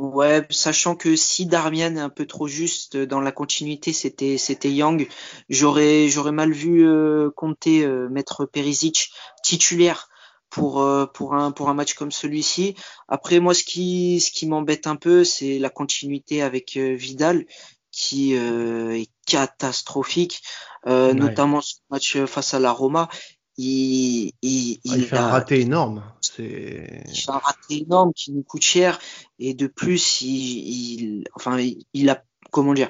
[0.00, 4.72] Ouais, sachant que si Darmian est un peu trop juste dans la continuité, c'était c'était
[4.72, 5.08] Yang.
[5.48, 9.12] J'aurais j'aurais mal vu euh, compter euh, mettre Perisic
[9.44, 10.08] titulaire
[10.50, 12.74] pour euh, pour un pour un match comme celui-ci.
[13.06, 17.46] Après moi ce qui ce qui m'embête un peu, c'est la continuité avec Vidal
[17.92, 20.42] qui est catastrophique,
[20.84, 23.08] notamment ce match face à la Roma
[23.56, 26.02] il, il, ah, il, fait a, un raté énorme.
[26.20, 28.98] C'est il fait un raté énorme qui nous coûte cher
[29.38, 31.58] et de plus il, enfin
[31.92, 32.88] il a comment dire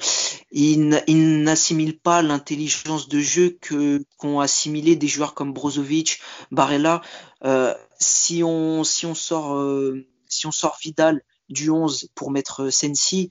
[0.51, 0.89] il,
[1.43, 7.03] n'assimile pas l'intelligence de jeu que qu'ont assimilé des joueurs comme Brozovic, Barella.
[7.45, 12.71] Euh, si on si on sort euh, si on sort Vidal du 11 pour mettre
[12.71, 13.31] Sensi,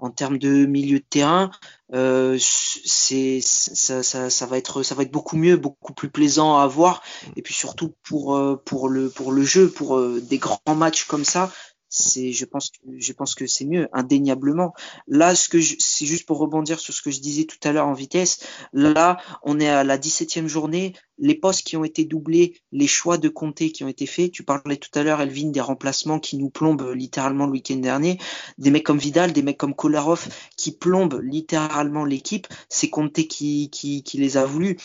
[0.00, 1.50] en termes de milieu de terrain,
[1.92, 6.58] euh, c'est ça, ça, ça, va être ça va être beaucoup mieux, beaucoup plus plaisant
[6.58, 7.02] à voir.
[7.36, 11.04] Et puis surtout pour euh, pour le pour le jeu, pour euh, des grands matchs
[11.04, 11.52] comme ça,
[11.90, 14.72] c'est je pense que je pense que c'est mieux indéniablement.
[15.08, 17.88] Là ce que c'est juste pour rebondir sur ce que je disais tout à l'heure
[17.88, 18.46] en vitesse.
[18.72, 20.94] Là on est à la 17e journée.
[21.18, 24.30] Les postes qui ont été doublés les choix de compter qui ont été faits.
[24.30, 28.18] Tu parlais tout à l'heure Elvin des remplacements qui nous plombent littéralement le week-end dernier.
[28.56, 32.46] Des mecs comme Vidal des mecs comme Kolarov qui plombent littéralement l'équipe.
[32.68, 34.78] C'est Conte qui, qui qui les a voulu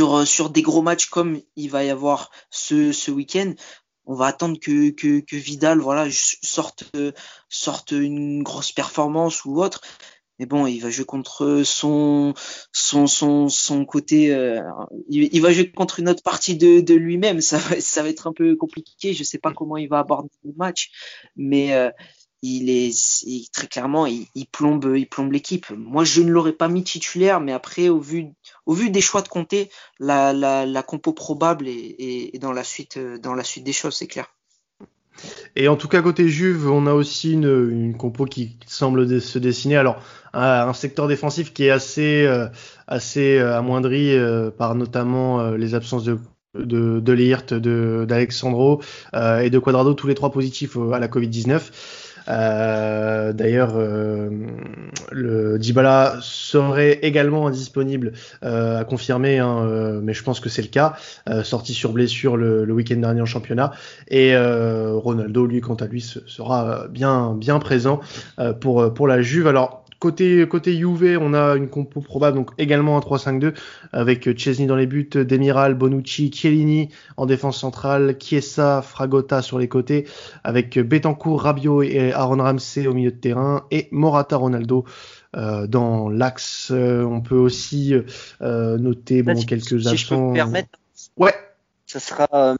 [0.00, 3.54] sur, sur des gros matchs comme il va y avoir ce, ce week-end,
[4.10, 6.84] on va attendre que, que, que Vidal voilà sorte
[7.48, 9.80] sorte une grosse performance ou autre.
[10.40, 12.34] Mais bon il va jouer contre son
[12.72, 14.60] son son, son côté euh,
[15.08, 17.40] il, va jouer contre une autre partie de, de lui-même.
[17.40, 19.14] Ça va ça va être un peu compliqué.
[19.14, 20.90] Je sais pas comment il va aborder le match.
[21.36, 21.90] Mais euh,
[22.42, 25.66] il est très clairement il, plombe il plombe l'équipe.
[25.76, 28.28] Moi je ne l'aurais pas mis titulaire, mais après au vu
[28.66, 33.44] au vu des choix de compter, la, compo probable est, dans la suite dans la
[33.44, 34.26] suite des choses, c'est clair.
[35.56, 39.76] Et en tout cas côté Juve, on a aussi une, compo qui semble se dessiner.
[39.76, 42.46] Alors un, secteur défensif qui est assez euh,
[42.86, 46.18] assez euh, amoindri euh, par notamment les absences de
[46.54, 48.82] de, de d'Alexandro
[49.14, 51.60] et de Quadrado, tous les trois positifs à la Covid-19.
[52.28, 54.30] Euh, D'ailleurs, euh,
[55.12, 58.12] le Dybala serait également indisponible
[58.44, 60.94] euh, à confirmer, hein, mais je pense que c'est le cas.
[61.42, 63.72] Sorti sur blessure le, le week-end dernier en championnat.
[64.08, 68.00] Et Ronaldo, lui, quant à lui, sera bien bien présent
[68.60, 69.46] pour la Juve.
[70.00, 73.54] Côté, côté Juve, on a une compo probable, donc également un 3-5-2,
[73.92, 79.68] avec Chesney dans les buts, Demiral, Bonucci, Chiellini en défense centrale, Chiesa, Fragotta sur les
[79.68, 80.06] côtés,
[80.42, 84.86] avec Betancourt, Rabiot et Aaron Ramsey au milieu de terrain, et Morata Ronaldo
[85.36, 86.70] euh, dans l'axe.
[86.72, 87.94] Euh, on peut aussi
[88.40, 90.78] euh, noter bon, quelques si Je peux me permettre,
[91.18, 91.34] ouais.
[91.84, 92.56] Ça sera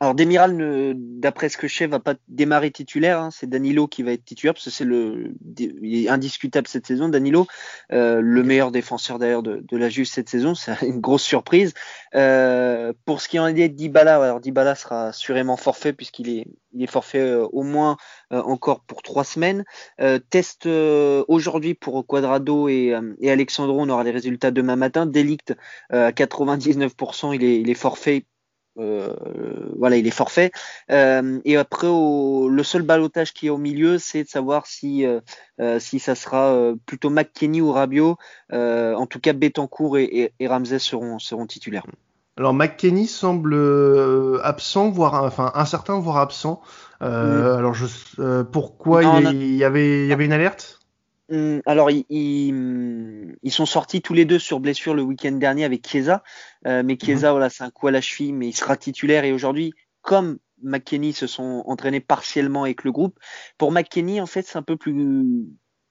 [0.00, 3.20] alors Demiral, d'après ce que je sais, va pas démarrer titulaire.
[3.20, 3.30] Hein.
[3.30, 7.08] C'est Danilo qui va être titulaire parce que c'est le, il est indiscutable cette saison.
[7.08, 7.46] Danilo,
[7.92, 11.74] euh, le meilleur défenseur d'ailleurs de, la Juve cette saison, c'est une grosse surprise.
[12.16, 16.46] Euh, pour ce qui en est de Dybala, alors Dybala sera sûrement forfait puisqu'il est,
[16.72, 17.96] il est forfait euh, au moins
[18.30, 19.64] encore pour trois semaines.
[20.28, 25.06] test aujourd'hui pour Quadrado et, et, Alexandro, on aura les résultats demain matin.
[25.06, 25.54] Delict
[25.90, 28.26] à 99%, il est, il est forfait
[28.76, 30.50] voilà, il est forfait.
[30.90, 35.20] Euh, et après, le seul balotage qui est au milieu, c'est de savoir si, euh,
[35.78, 38.16] si ça sera plutôt McKenny ou Rabiot.
[38.52, 41.86] en tout cas, Betancourt et, et, Ramsey seront, seront titulaires.
[42.36, 43.54] Alors McKenny semble
[44.42, 46.60] absent, voire enfin incertain, voire absent.
[47.00, 47.04] Mm.
[47.04, 50.80] Alors je, pourquoi il, y avait, il y avait une alerte?
[51.30, 56.22] Alors, ils, sont sortis tous les deux sur blessure le week-end dernier avec Chiesa.
[56.66, 57.32] Euh, mais Chiesa, mhm.
[57.32, 59.24] voilà, c'est un coup à la cheville, mais il sera titulaire.
[59.24, 63.18] Et aujourd'hui, comme McKenny se sont entraînés partiellement avec le groupe,
[63.58, 65.46] pour McKenny, en fait, c'est un peu plus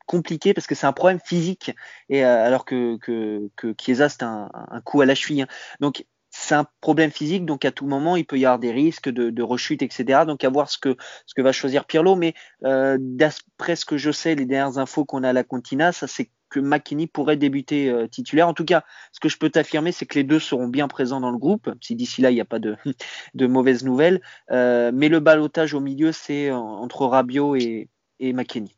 [0.05, 1.71] compliqué parce que c'est un problème physique
[2.09, 5.43] et euh, alors que que, que Chiesa c'est un, un, coup à la cheville.
[5.43, 5.47] Hein.
[5.79, 6.05] Donc
[6.43, 9.41] c'est un problème physique, donc à tout moment, il peut y avoir des risques de,
[9.41, 10.25] rechute, etc.
[10.27, 12.15] Donc à voir ce que, ce que va choisir Pirlo.
[12.15, 12.33] Mais
[12.65, 16.07] euh, d'après ce que je sais, les dernières infos qu'on a à la Contina, ça
[16.07, 18.47] c'est que McKinney pourrait débuter euh, titulaire.
[18.47, 21.19] En tout cas, ce que je peux t'affirmer, c'est que les deux seront bien présents
[21.19, 22.75] dans le groupe, si d'ici là, il n'y a pas de,
[23.33, 24.21] de mauvaises nouvelles.
[24.51, 28.75] Euh, mais le balotage au milieu, c'est entre Rabiot et, et McKinney.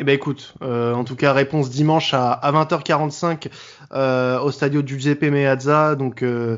[0.00, 3.48] Eh ben écoute, euh, en tout cas réponse dimanche à, à 20h45
[3.92, 6.56] euh, au stadio Giuseppe Meazza, donc euh,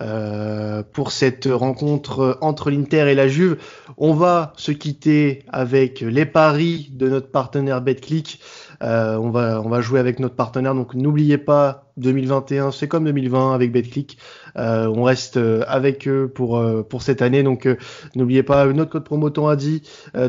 [0.00, 3.58] euh, pour cette rencontre entre l'Inter et la Juve.
[3.96, 8.40] On va se quitter avec les paris de notre partenaire BetClick.
[8.82, 13.04] Euh, on va on va jouer avec notre partenaire, donc n'oubliez pas 2021, c'est comme
[13.04, 14.18] 2020 avec BetClick.
[14.56, 17.68] Euh, on reste avec eux pour pour cette année, donc
[18.16, 19.54] n'oubliez pas notre code promo temps,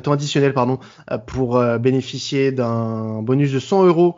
[0.04, 0.78] temps additionnel pardon
[1.26, 4.16] pour bénéficier d'un bonus de 100 euros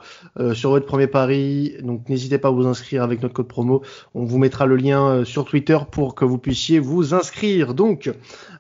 [0.54, 1.76] sur votre premier pari.
[1.82, 3.82] Donc n'hésitez pas à vous inscrire avec notre code promo.
[4.14, 7.74] On vous mettra le lien sur Twitter pour que vous puissiez vous inscrire.
[7.74, 8.12] Donc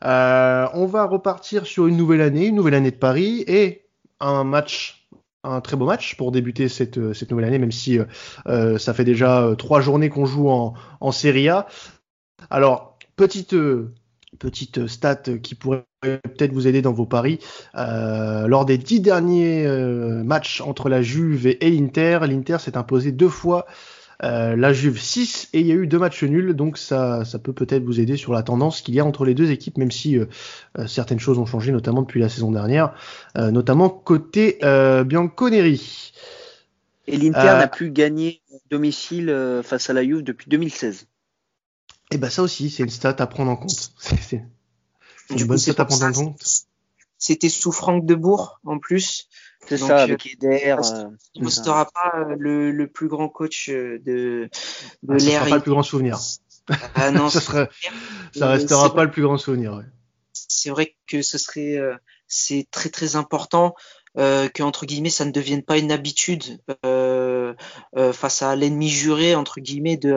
[0.02, 3.86] on va repartir sur une nouvelle année, une nouvelle année de Paris et
[4.20, 4.98] un match
[5.48, 8.06] un très beau match pour débuter cette, euh, nouvelle année, même si euh,
[8.48, 11.68] euh, ça fait déjà trois journées qu'on joue en, en Serie A.
[12.50, 13.56] Alors, petite,
[14.40, 17.40] petite stat qui pourrait peut-être vous aider dans vos paris.
[17.74, 19.66] lors des dix derniers
[20.24, 23.66] matchs entre la Juve et l'Inter, l'Inter s'est imposé deux fois
[24.23, 27.38] euh, la Juve 6 et il y a eu deux matchs nuls, donc ça, ça
[27.38, 29.91] peut peut-être vous aider sur la tendance qu'il y a entre les deux équipes, même
[29.91, 30.25] si euh,
[30.80, 32.93] euh, certaines choses ont changé, notamment depuis la saison dernière,
[33.36, 34.60] notamment côté
[35.06, 36.13] Bianconeri.
[37.06, 41.08] Et l'Inter n'a plus gagné domicile face à la Juve depuis 2016.
[42.10, 43.91] Et eh ben ça aussi, c'est une stat à prendre en compte.
[45.30, 46.41] C'est une bonne stat à prendre en compte.
[47.17, 49.27] C'était sous Franck Debourg en plus.
[49.67, 50.75] C'est ça, avec Eder.
[51.36, 54.49] Il ne restera pas euh, le, le, plus grand coach euh, de,
[55.03, 55.45] de ah, l'ère.
[55.47, 56.17] pas le plus grand souvenir.
[56.95, 57.69] Ah non, ça, serait,
[58.36, 59.73] ça restera pas le plus grand souvenir.
[59.73, 59.86] Ouais.
[60.34, 61.95] C'est vrai que ce serait, euh,
[62.27, 63.75] c'est très très important
[64.17, 67.37] euh, que entre guillemets ça ne devienne pas une habitude euh,
[68.14, 70.16] face à l'ennemi juré entre guillemets de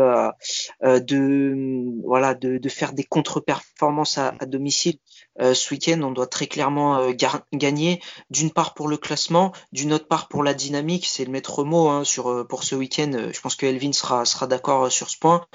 [0.85, 4.99] euh, de faire des contre-performances à, domicile.
[5.41, 7.11] Euh, ce week-end, on doit très clairement
[7.53, 11.07] gagner d'une part pour le classement, d'une autre part pour la dynamique.
[11.07, 12.03] C'est le maître mot hein,
[12.49, 13.11] pour ce week-end.
[13.33, 15.47] Je pense que Elvin sera sera d'accord sur ce point.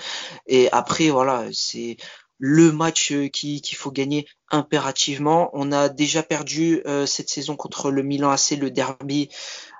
[0.47, 1.97] Et après voilà, c'est
[2.37, 5.49] le match euh, qu'il faut gagner impérativement.
[5.53, 9.29] On a déjà perdu euh, cette saison contre le Milan AC, le derby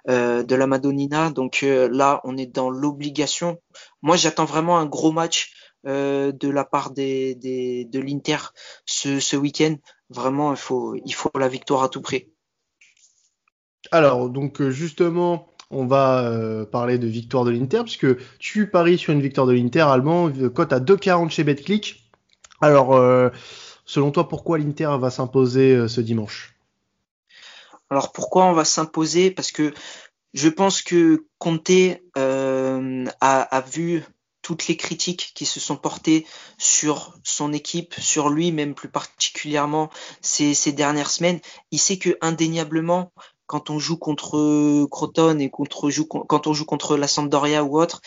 [0.10, 1.32] euh, de la Madonnina.
[1.32, 3.60] Donc là, on est dans l'obligation.
[4.02, 5.52] Moi, j'attends vraiment un gros match
[5.84, 8.38] de la part de l'Inter
[8.88, 9.76] ce, week-end.
[10.10, 12.32] Vraiment, il faut, il faut la victoire à tout prix.
[13.92, 18.08] Alors, donc justement, on va parler de victoire de l'Inter, puisque
[18.40, 22.05] tu paries sur une victoire de l'Inter allemand, cote à 2,40 chez BetClick.
[22.62, 23.32] Alors,
[23.86, 26.56] selon toi, pourquoi l'Inter va s'imposer ce dimanche?
[27.90, 29.32] Alors pourquoi on va s'imposer?
[29.32, 29.74] Parce que
[30.34, 31.70] je pense que Conte
[32.18, 34.04] euh, a, vu
[34.42, 36.26] toutes les critiques qui se sont portées
[36.58, 39.90] sur son équipe, sur lui même plus particulièrement
[40.22, 41.40] ces, ces dernières semaines.
[41.72, 43.14] Il sait que indéniablement,
[43.48, 45.90] quand on joue contre Croton et contre,
[46.28, 48.02] quand on joue contre la Sampdoria ou autre,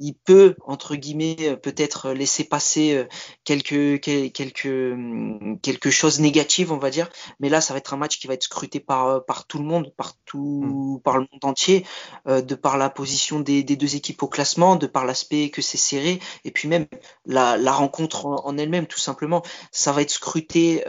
[0.00, 3.04] il peut entre guillemets euh, peut-être laisser passer euh,
[3.44, 7.08] quelques quelques hum, quelque chose négatif on va dire.
[7.38, 9.58] Mais là ça va être un match qui va être scruté par euh, par tout
[9.58, 11.02] le monde par tout mm.
[11.02, 11.86] par le monde entier
[12.26, 15.76] de par la position des, des, deux équipes au classement de par l'aspect que c'est
[15.76, 16.20] serré.
[16.44, 16.86] Et puis même
[17.26, 19.42] la, la rencontre en, elle-même tout simplement.
[19.70, 20.82] Ça va être scruté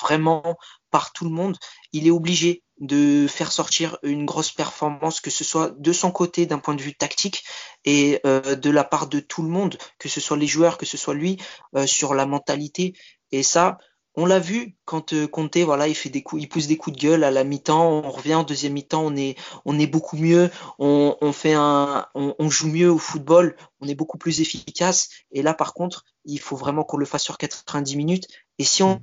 [0.00, 0.56] vraiment
[0.90, 1.56] par tout le monde.
[1.92, 6.46] Il est obligé de faire sortir une grosse performance, que ce soit de son côté
[6.46, 7.44] d'un point de vue tactique
[7.84, 10.86] et euh, de la part de tout le monde, que ce soit les joueurs, que
[10.86, 11.38] ce soit lui,
[11.76, 12.94] euh, sur la mentalité.
[13.30, 13.78] Et ça,
[14.16, 16.96] on l'a vu quand euh, Conte, voilà, il fait des coups, il pousse des coups
[16.96, 17.90] de gueule à la mi-temps.
[18.04, 22.06] On revient en deuxième mi-temps, on est, on est beaucoup mieux, on, on fait un,
[22.14, 25.08] on, on, joue mieux au football, on est beaucoup plus efficace.
[25.32, 28.28] Et là, par contre, il faut vraiment qu'on le fasse sur 90 minutes.
[28.58, 29.00] Et si on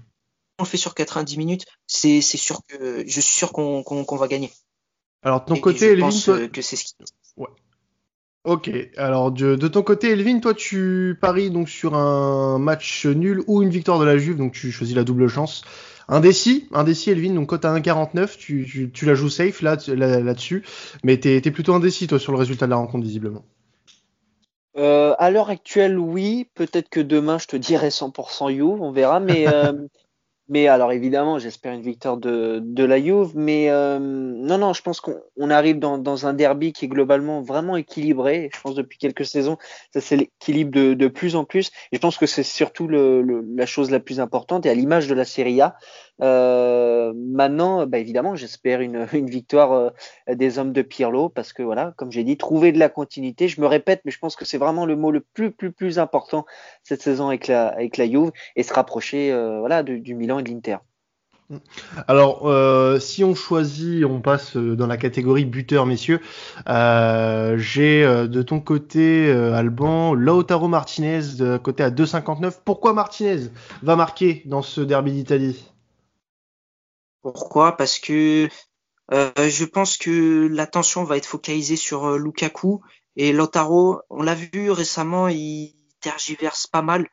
[0.61, 4.51] on le fait sur 90 minutes, c'est sûr que je suis sûr qu'on va gagner.
[5.23, 6.93] Alors de ton côté, Elvin, que c'est ce qui...
[7.37, 7.49] ouais.
[8.43, 8.71] Ok.
[8.97, 13.69] Alors de, ton côté, Elvin, toi tu paries donc sur un match nul ou une
[13.69, 15.63] victoire de la Juve, donc tu choisis la double chance.
[16.07, 20.63] Indécis, indécis Elvin, donc cote à 1,49, tu, tu, la joues safe là, là, dessus
[21.03, 23.43] mais t'es es plutôt indécis toi sur le résultat de la rencontre visiblement.
[24.77, 26.49] Euh, à l'heure actuelle, oui.
[26.53, 29.19] Peut-être que demain, je te dirai 100% You, on verra.
[29.19, 29.73] Mais euh,
[30.51, 33.31] Mais alors évidemment, j'espère une victoire de, de la Juve.
[33.35, 37.77] Mais euh, non, non, je pense qu'on arrive dans, un derby qui est globalement vraiment
[37.77, 38.49] équilibré.
[38.53, 39.57] Je pense depuis quelques saisons,
[39.93, 41.71] ça s'équilibre de, plus en plus.
[41.93, 44.65] Je pense que c'est surtout la chose la plus importante.
[44.65, 45.77] Et à l'image de la Serie A,
[46.21, 49.89] euh, maintenant, bah évidemment, j'espère une, victoire euh,
[50.29, 53.47] des hommes de Pirlo parce que voilà, comme j'ai dit, trouver de la continuité.
[53.47, 56.45] Je me répète, mais je pense que c'est vraiment le mot le plus plus important
[56.83, 60.49] cette saison avec la avec la Juve et se rapprocher euh, du, Milan et de
[60.49, 60.77] l'Inter.
[62.07, 62.49] Alors,
[63.01, 66.21] si on choisit, on passe dans la catégorie buteur, messieurs.
[66.65, 71.21] J'ai de ton côté, Alban, Lautaro Martinez,
[71.61, 72.59] côté à 2,59.
[72.63, 73.49] Pourquoi Martinez
[73.83, 75.71] va marquer dans ce derby d'Italie?
[77.21, 77.77] Pourquoi?
[77.77, 78.49] Parce que
[79.13, 82.81] euh, je pense que l'attention va être focalisée sur euh, Lukaku
[83.15, 84.01] et Lotaro.
[84.09, 87.07] On l'a vu récemment, il tergiverse pas mal,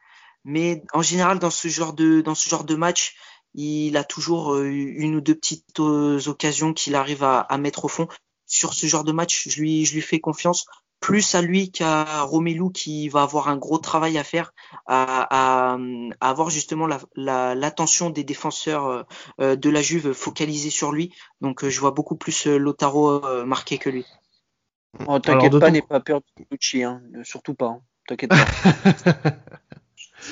[0.44, 3.16] mais en général dans ce genre de dans ce genre de match,
[3.55, 7.88] il a toujours euh, une ou deux petites occasions qu'il arrive à, à, mettre au
[7.88, 8.09] fond.
[8.47, 10.66] Sur ce genre de match, je lui je lui fais confiance
[11.00, 14.52] plus à lui qu'à Romelu qui va avoir un gros travail à faire
[14.87, 15.78] à, à,
[16.20, 19.02] avoir justement l'attention la, des défenseurs euh,
[19.40, 21.14] euh, de la Juve focalisée sur lui.
[21.40, 24.06] Donc euh, je vois beaucoup plus Lotaro marqué que lui.
[25.06, 27.02] Oh, T'inquiète pas, n'aie pas peur de Gucci, hein.
[27.22, 27.66] surtout pas.
[27.66, 27.82] Hein.
[28.08, 28.46] T'inquiète pas.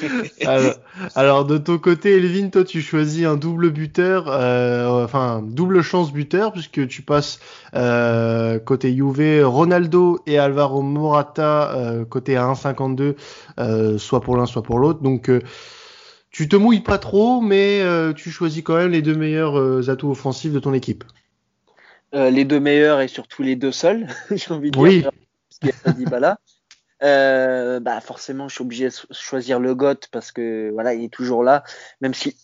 [1.15, 6.13] alors, de ton côté, Elvin, toi, tu choisis un double buteur, euh, enfin double chance
[6.13, 7.39] buteur, puisque tu passes
[7.75, 13.17] euh, côté Juve, Ronaldo et Alvaro Morata euh, côté à 1,52,
[13.59, 15.03] euh, soit pour l'un, soit pour l'autre.
[15.03, 15.31] Donc,
[16.31, 17.83] tu te mouilles pas trop, mais
[18.15, 21.05] tu choisis quand même les deux meilleurs atouts offensifs de ton équipe.
[22.13, 24.83] les deux meilleurs et surtout les deux seuls, j'ai envie de dire.
[24.83, 25.05] Oui.
[27.03, 31.13] Euh, bah forcément, je suis obligé de choisir le GOT parce que voilà, il est
[31.13, 31.63] toujours là.
[32.01, 32.37] Même si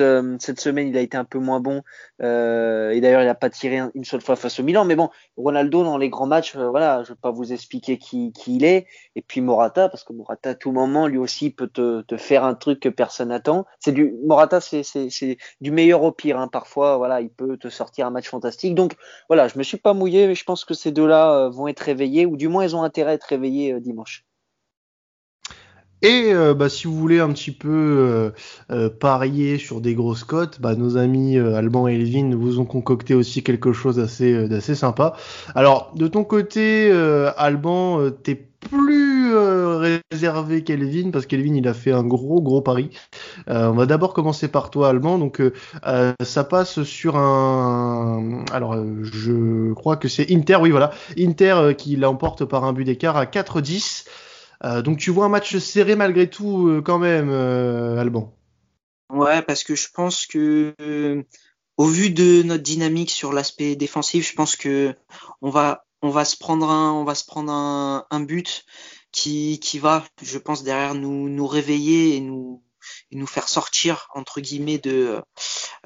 [0.00, 1.82] euh, cette semaine, il a été un peu moins bon.
[2.22, 4.84] Euh, et d'ailleurs, il n'a pas tiré une seule fois face au Milan.
[4.84, 8.64] Mais bon, Ronaldo dans les grands matchs, voilà, je vais pas vous expliquer qui, il
[8.64, 8.86] est.
[9.16, 12.54] Et puis Morata, parce que Morata à tout moment, lui aussi peut te, faire un
[12.54, 13.66] truc que personne n'attend.
[13.80, 16.38] C'est du Morata, c'est du meilleur au pire.
[16.38, 16.48] Hein.
[16.48, 18.74] Parfois, voilà, il peut te sortir un match fantastique.
[18.74, 18.94] Donc
[19.28, 22.24] voilà, je me suis pas mouillé, mais je pense que ces deux-là vont être réveillés,
[22.24, 24.24] ou du moins ils ont intérêt à être réveillés euh, dimanche.
[26.00, 28.32] Et euh, bah, si vous voulez un petit peu
[28.70, 33.14] euh, parier sur des grosses cotes, bah, nos amis Alban et Elvin vous ont concocté
[33.14, 35.16] aussi quelque chose d'assez d'assez sympa.
[35.56, 36.92] Alors de ton côté,
[37.36, 39.34] Alban, t'es plus
[40.10, 42.90] réservé qu'Elvin parce qu'Elvin il a fait un gros gros pari.
[43.46, 45.18] on va d'abord commencer par toi, Alban.
[45.18, 45.42] Donc
[46.22, 52.44] ça passe sur un, alors je crois que c'est Inter, oui voilà, Inter qui l'emporte
[52.44, 54.06] par un but d'écart à 4-10.
[54.82, 58.34] donc tu vois un match serré malgré tout quand même, Alban.
[59.10, 60.74] Ouais, parce que je pense que
[61.78, 64.94] au vu de notre dynamique sur l'aspect défensif, je pense que
[65.40, 68.64] on va on va se prendre un on va se prendre un, un but
[69.12, 72.62] qui qui va, je pense derrière nous nous réveiller et nous
[73.12, 75.20] nous faire sortir entre guillemets de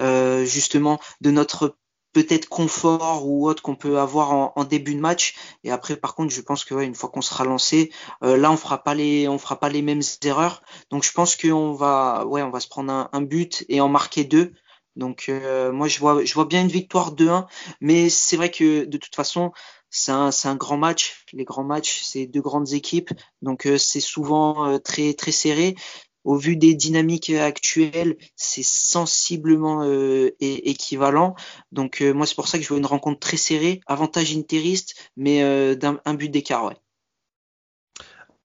[0.01, 1.77] euh, justement de notre
[2.13, 5.35] peut-être confort ou autre qu'on peut avoir en, début de match.
[5.65, 7.91] Et après par contre je pense que une fois qu'on sera lancé
[8.23, 10.63] euh, là on fera pas les on fera pas les mêmes erreurs.
[10.91, 13.89] Donc je pense qu'on va ouais on va se prendre un, un but et en
[13.89, 14.53] marquer deux.
[14.95, 17.47] Donc euh, moi je vois je vois bien une victoire 2-1
[17.81, 19.53] mais c'est vrai que de toute façon
[19.93, 24.01] c'est un, un, grand match les grands matchs c'est deux grandes équipes donc euh, c'est
[24.01, 25.77] souvent euh, très très serré
[26.25, 31.35] au vu des dynamiques actuelles, c'est sensiblement euh, équivalent.
[31.73, 34.95] Donc euh, moi c'est pour ça que je vois une rencontre très serrée, avantage interiste,
[35.17, 36.77] mais euh, d'un un but d'écart, ouais.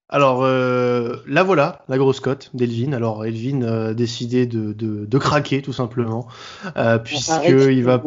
[0.09, 2.93] Alors là voilà, la grosse cote d'Elvin.
[2.93, 6.29] Alors Elvin a décidé de, de, de, craquer tout simplement,
[7.03, 8.01] puisqu'il va.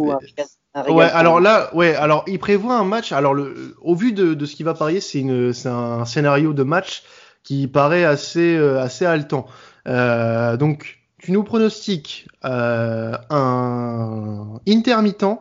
[0.88, 3.12] Ouais, alors là, ouais, alors il prévoit un match.
[3.12, 5.24] Alors le, au vu de, de ce qu'il va parier, c'est
[5.66, 7.02] un scénario de match
[7.42, 9.46] qui paraît assez, euh, assez haletant.
[9.88, 15.40] Euh, donc, tu nous pronostiques euh, un intermittent,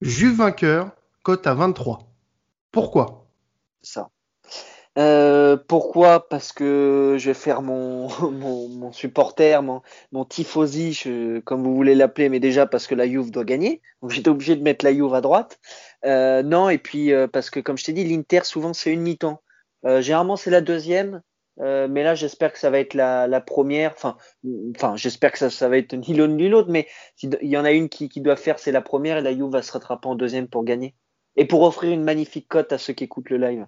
[0.00, 0.90] Juve vainqueur,
[1.22, 2.10] cote à 23.
[2.72, 3.26] Pourquoi?
[3.82, 4.08] Ça.
[5.00, 6.28] Euh, pourquoi?
[6.28, 8.08] Parce que je vais faire mon,
[8.92, 11.02] supporter, mon, tifosi,
[11.44, 13.82] comme vous voulez l'appeler, mais déjà parce que la Juve doit gagner.
[14.02, 15.58] Donc j'étais obligé de mettre la Juve à droite.
[16.04, 19.42] Euh, non, et puis parce que comme je t'ai dit, l'Inter souvent c'est une mi-temps.
[19.84, 21.22] Euh, généralement, c'est la deuxième.
[21.60, 23.94] Euh, mais là, j'espère que ça va être la, première.
[23.94, 24.16] Enfin,
[24.96, 26.70] j'espère que ça, ça va être ni l'une ni l'autre.
[26.70, 26.88] Mais
[27.22, 29.50] il y en a une qui, qui doit faire, c'est la première, et la Juve
[29.50, 30.94] va se rattraper en deuxième pour gagner
[31.36, 33.66] et pour offrir une magnifique cote à ceux qui écoutent le live.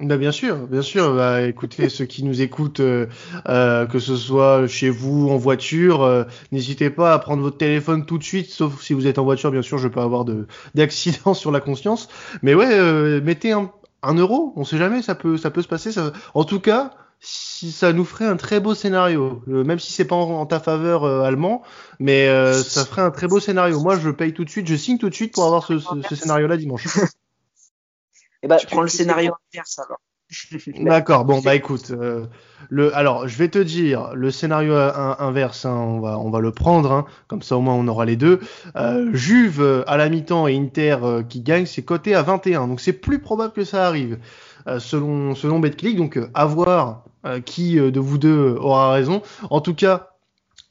[0.00, 1.14] Bah bien sûr, bien sûr.
[1.14, 3.06] Bah, écoutez, ceux qui nous écoutent, euh,
[3.48, 8.06] euh, que ce soit chez vous, en voiture, euh, n'hésitez pas à prendre votre téléphone
[8.06, 10.24] tout de suite, sauf si vous êtes en voiture, bien sûr, je peux avoir
[10.74, 12.08] d'accidents sur la conscience.
[12.42, 13.70] Mais ouais, mettez un,
[14.02, 15.92] un euro, on sait jamais, ça peut, ça peut se passer.
[15.92, 16.12] Ça...
[16.32, 20.06] En tout cas, si ça nous ferait un très beau scénario, euh, même si c'est
[20.06, 21.62] pas en, ta faveur euh, allemand,
[21.98, 23.80] mais euh, ça ferait un très beau scénario.
[23.80, 26.14] Moi, je paye tout de suite, je signe tout de suite pour avoir ce, ce,
[26.16, 26.88] scénario-là dimanche.
[28.42, 30.00] Eh ben, tu prends le scénario inverse alors.
[30.80, 31.24] D'accord.
[31.24, 32.26] Bon bah écoute, euh,
[32.68, 36.52] le alors je vais te dire le scénario inverse, hein, on va on va le
[36.52, 38.40] prendre, hein, comme ça au moins on aura les deux.
[38.76, 42.68] Euh, Juve euh, à la mi-temps et Inter euh, qui gagne, c'est coté à 21,
[42.68, 44.18] donc c'est plus probable que ça arrive
[44.78, 45.96] selon selon BetClick.
[45.96, 47.04] Donc à voir
[47.44, 49.22] qui de vous deux aura raison.
[49.50, 50.06] En tout cas.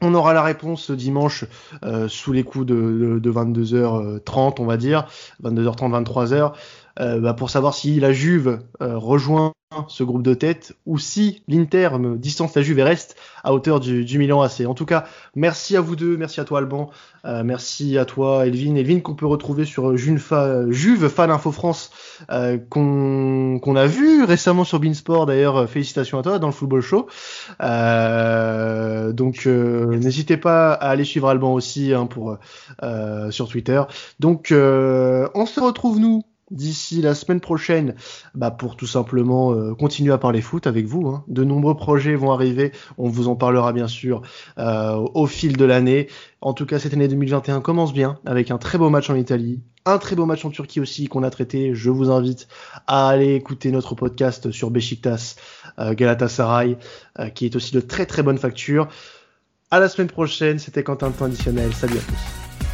[0.01, 1.43] On aura la réponse dimanche
[2.07, 5.09] sous les coups de, de, de 22h30, on va dire,
[5.43, 6.53] 22h30, 23h.
[6.99, 9.53] Euh, bah, pour savoir si la Juve euh, rejoint
[9.87, 14.03] ce groupe de tête ou si l'Inter distance la Juve et reste à hauteur du,
[14.03, 14.61] du, Milan AC.
[14.65, 16.89] En tout cas, merci à vous deux, merci à toi Alban,
[17.23, 18.73] euh, merci à toi Elvin.
[18.75, 20.25] Elvin qu'on peut retrouver sur Juve,
[20.69, 21.91] Juve Fan Info France
[22.31, 25.69] euh, qu'on a vu récemment sur Beansport d'ailleurs.
[25.69, 27.07] Félicitations à toi dans le Football Show.
[27.61, 32.37] Euh, donc n'hésitez pas à aller suivre Alban aussi hein, pour
[33.29, 33.83] sur Twitter.
[34.19, 37.95] Donc on se retrouve nous d'ici la semaine prochaine
[38.35, 41.07] bah, pour tout simplement euh, continuer à parler foot avec vous.
[41.07, 41.23] Hein.
[41.27, 44.21] De nombreux projets vont arriver, on vous en parlera bien sûr
[44.57, 46.07] euh, au fil de l'année.
[46.41, 49.61] En tout cas, cette année 2021 commence bien avec un très beau match en Italie,
[49.85, 51.75] un très beau match en Turquie aussi qu'on a traité.
[51.75, 52.47] Je vous invite
[52.87, 55.35] à aller écouter notre podcast sur Besiktas
[55.79, 56.77] euh, Galatasaray,
[57.35, 58.87] qui est aussi de très très bonne facture.
[59.71, 61.31] À la semaine prochaine, c'était Quentin de Temps.
[61.31, 62.68] Salut à tous.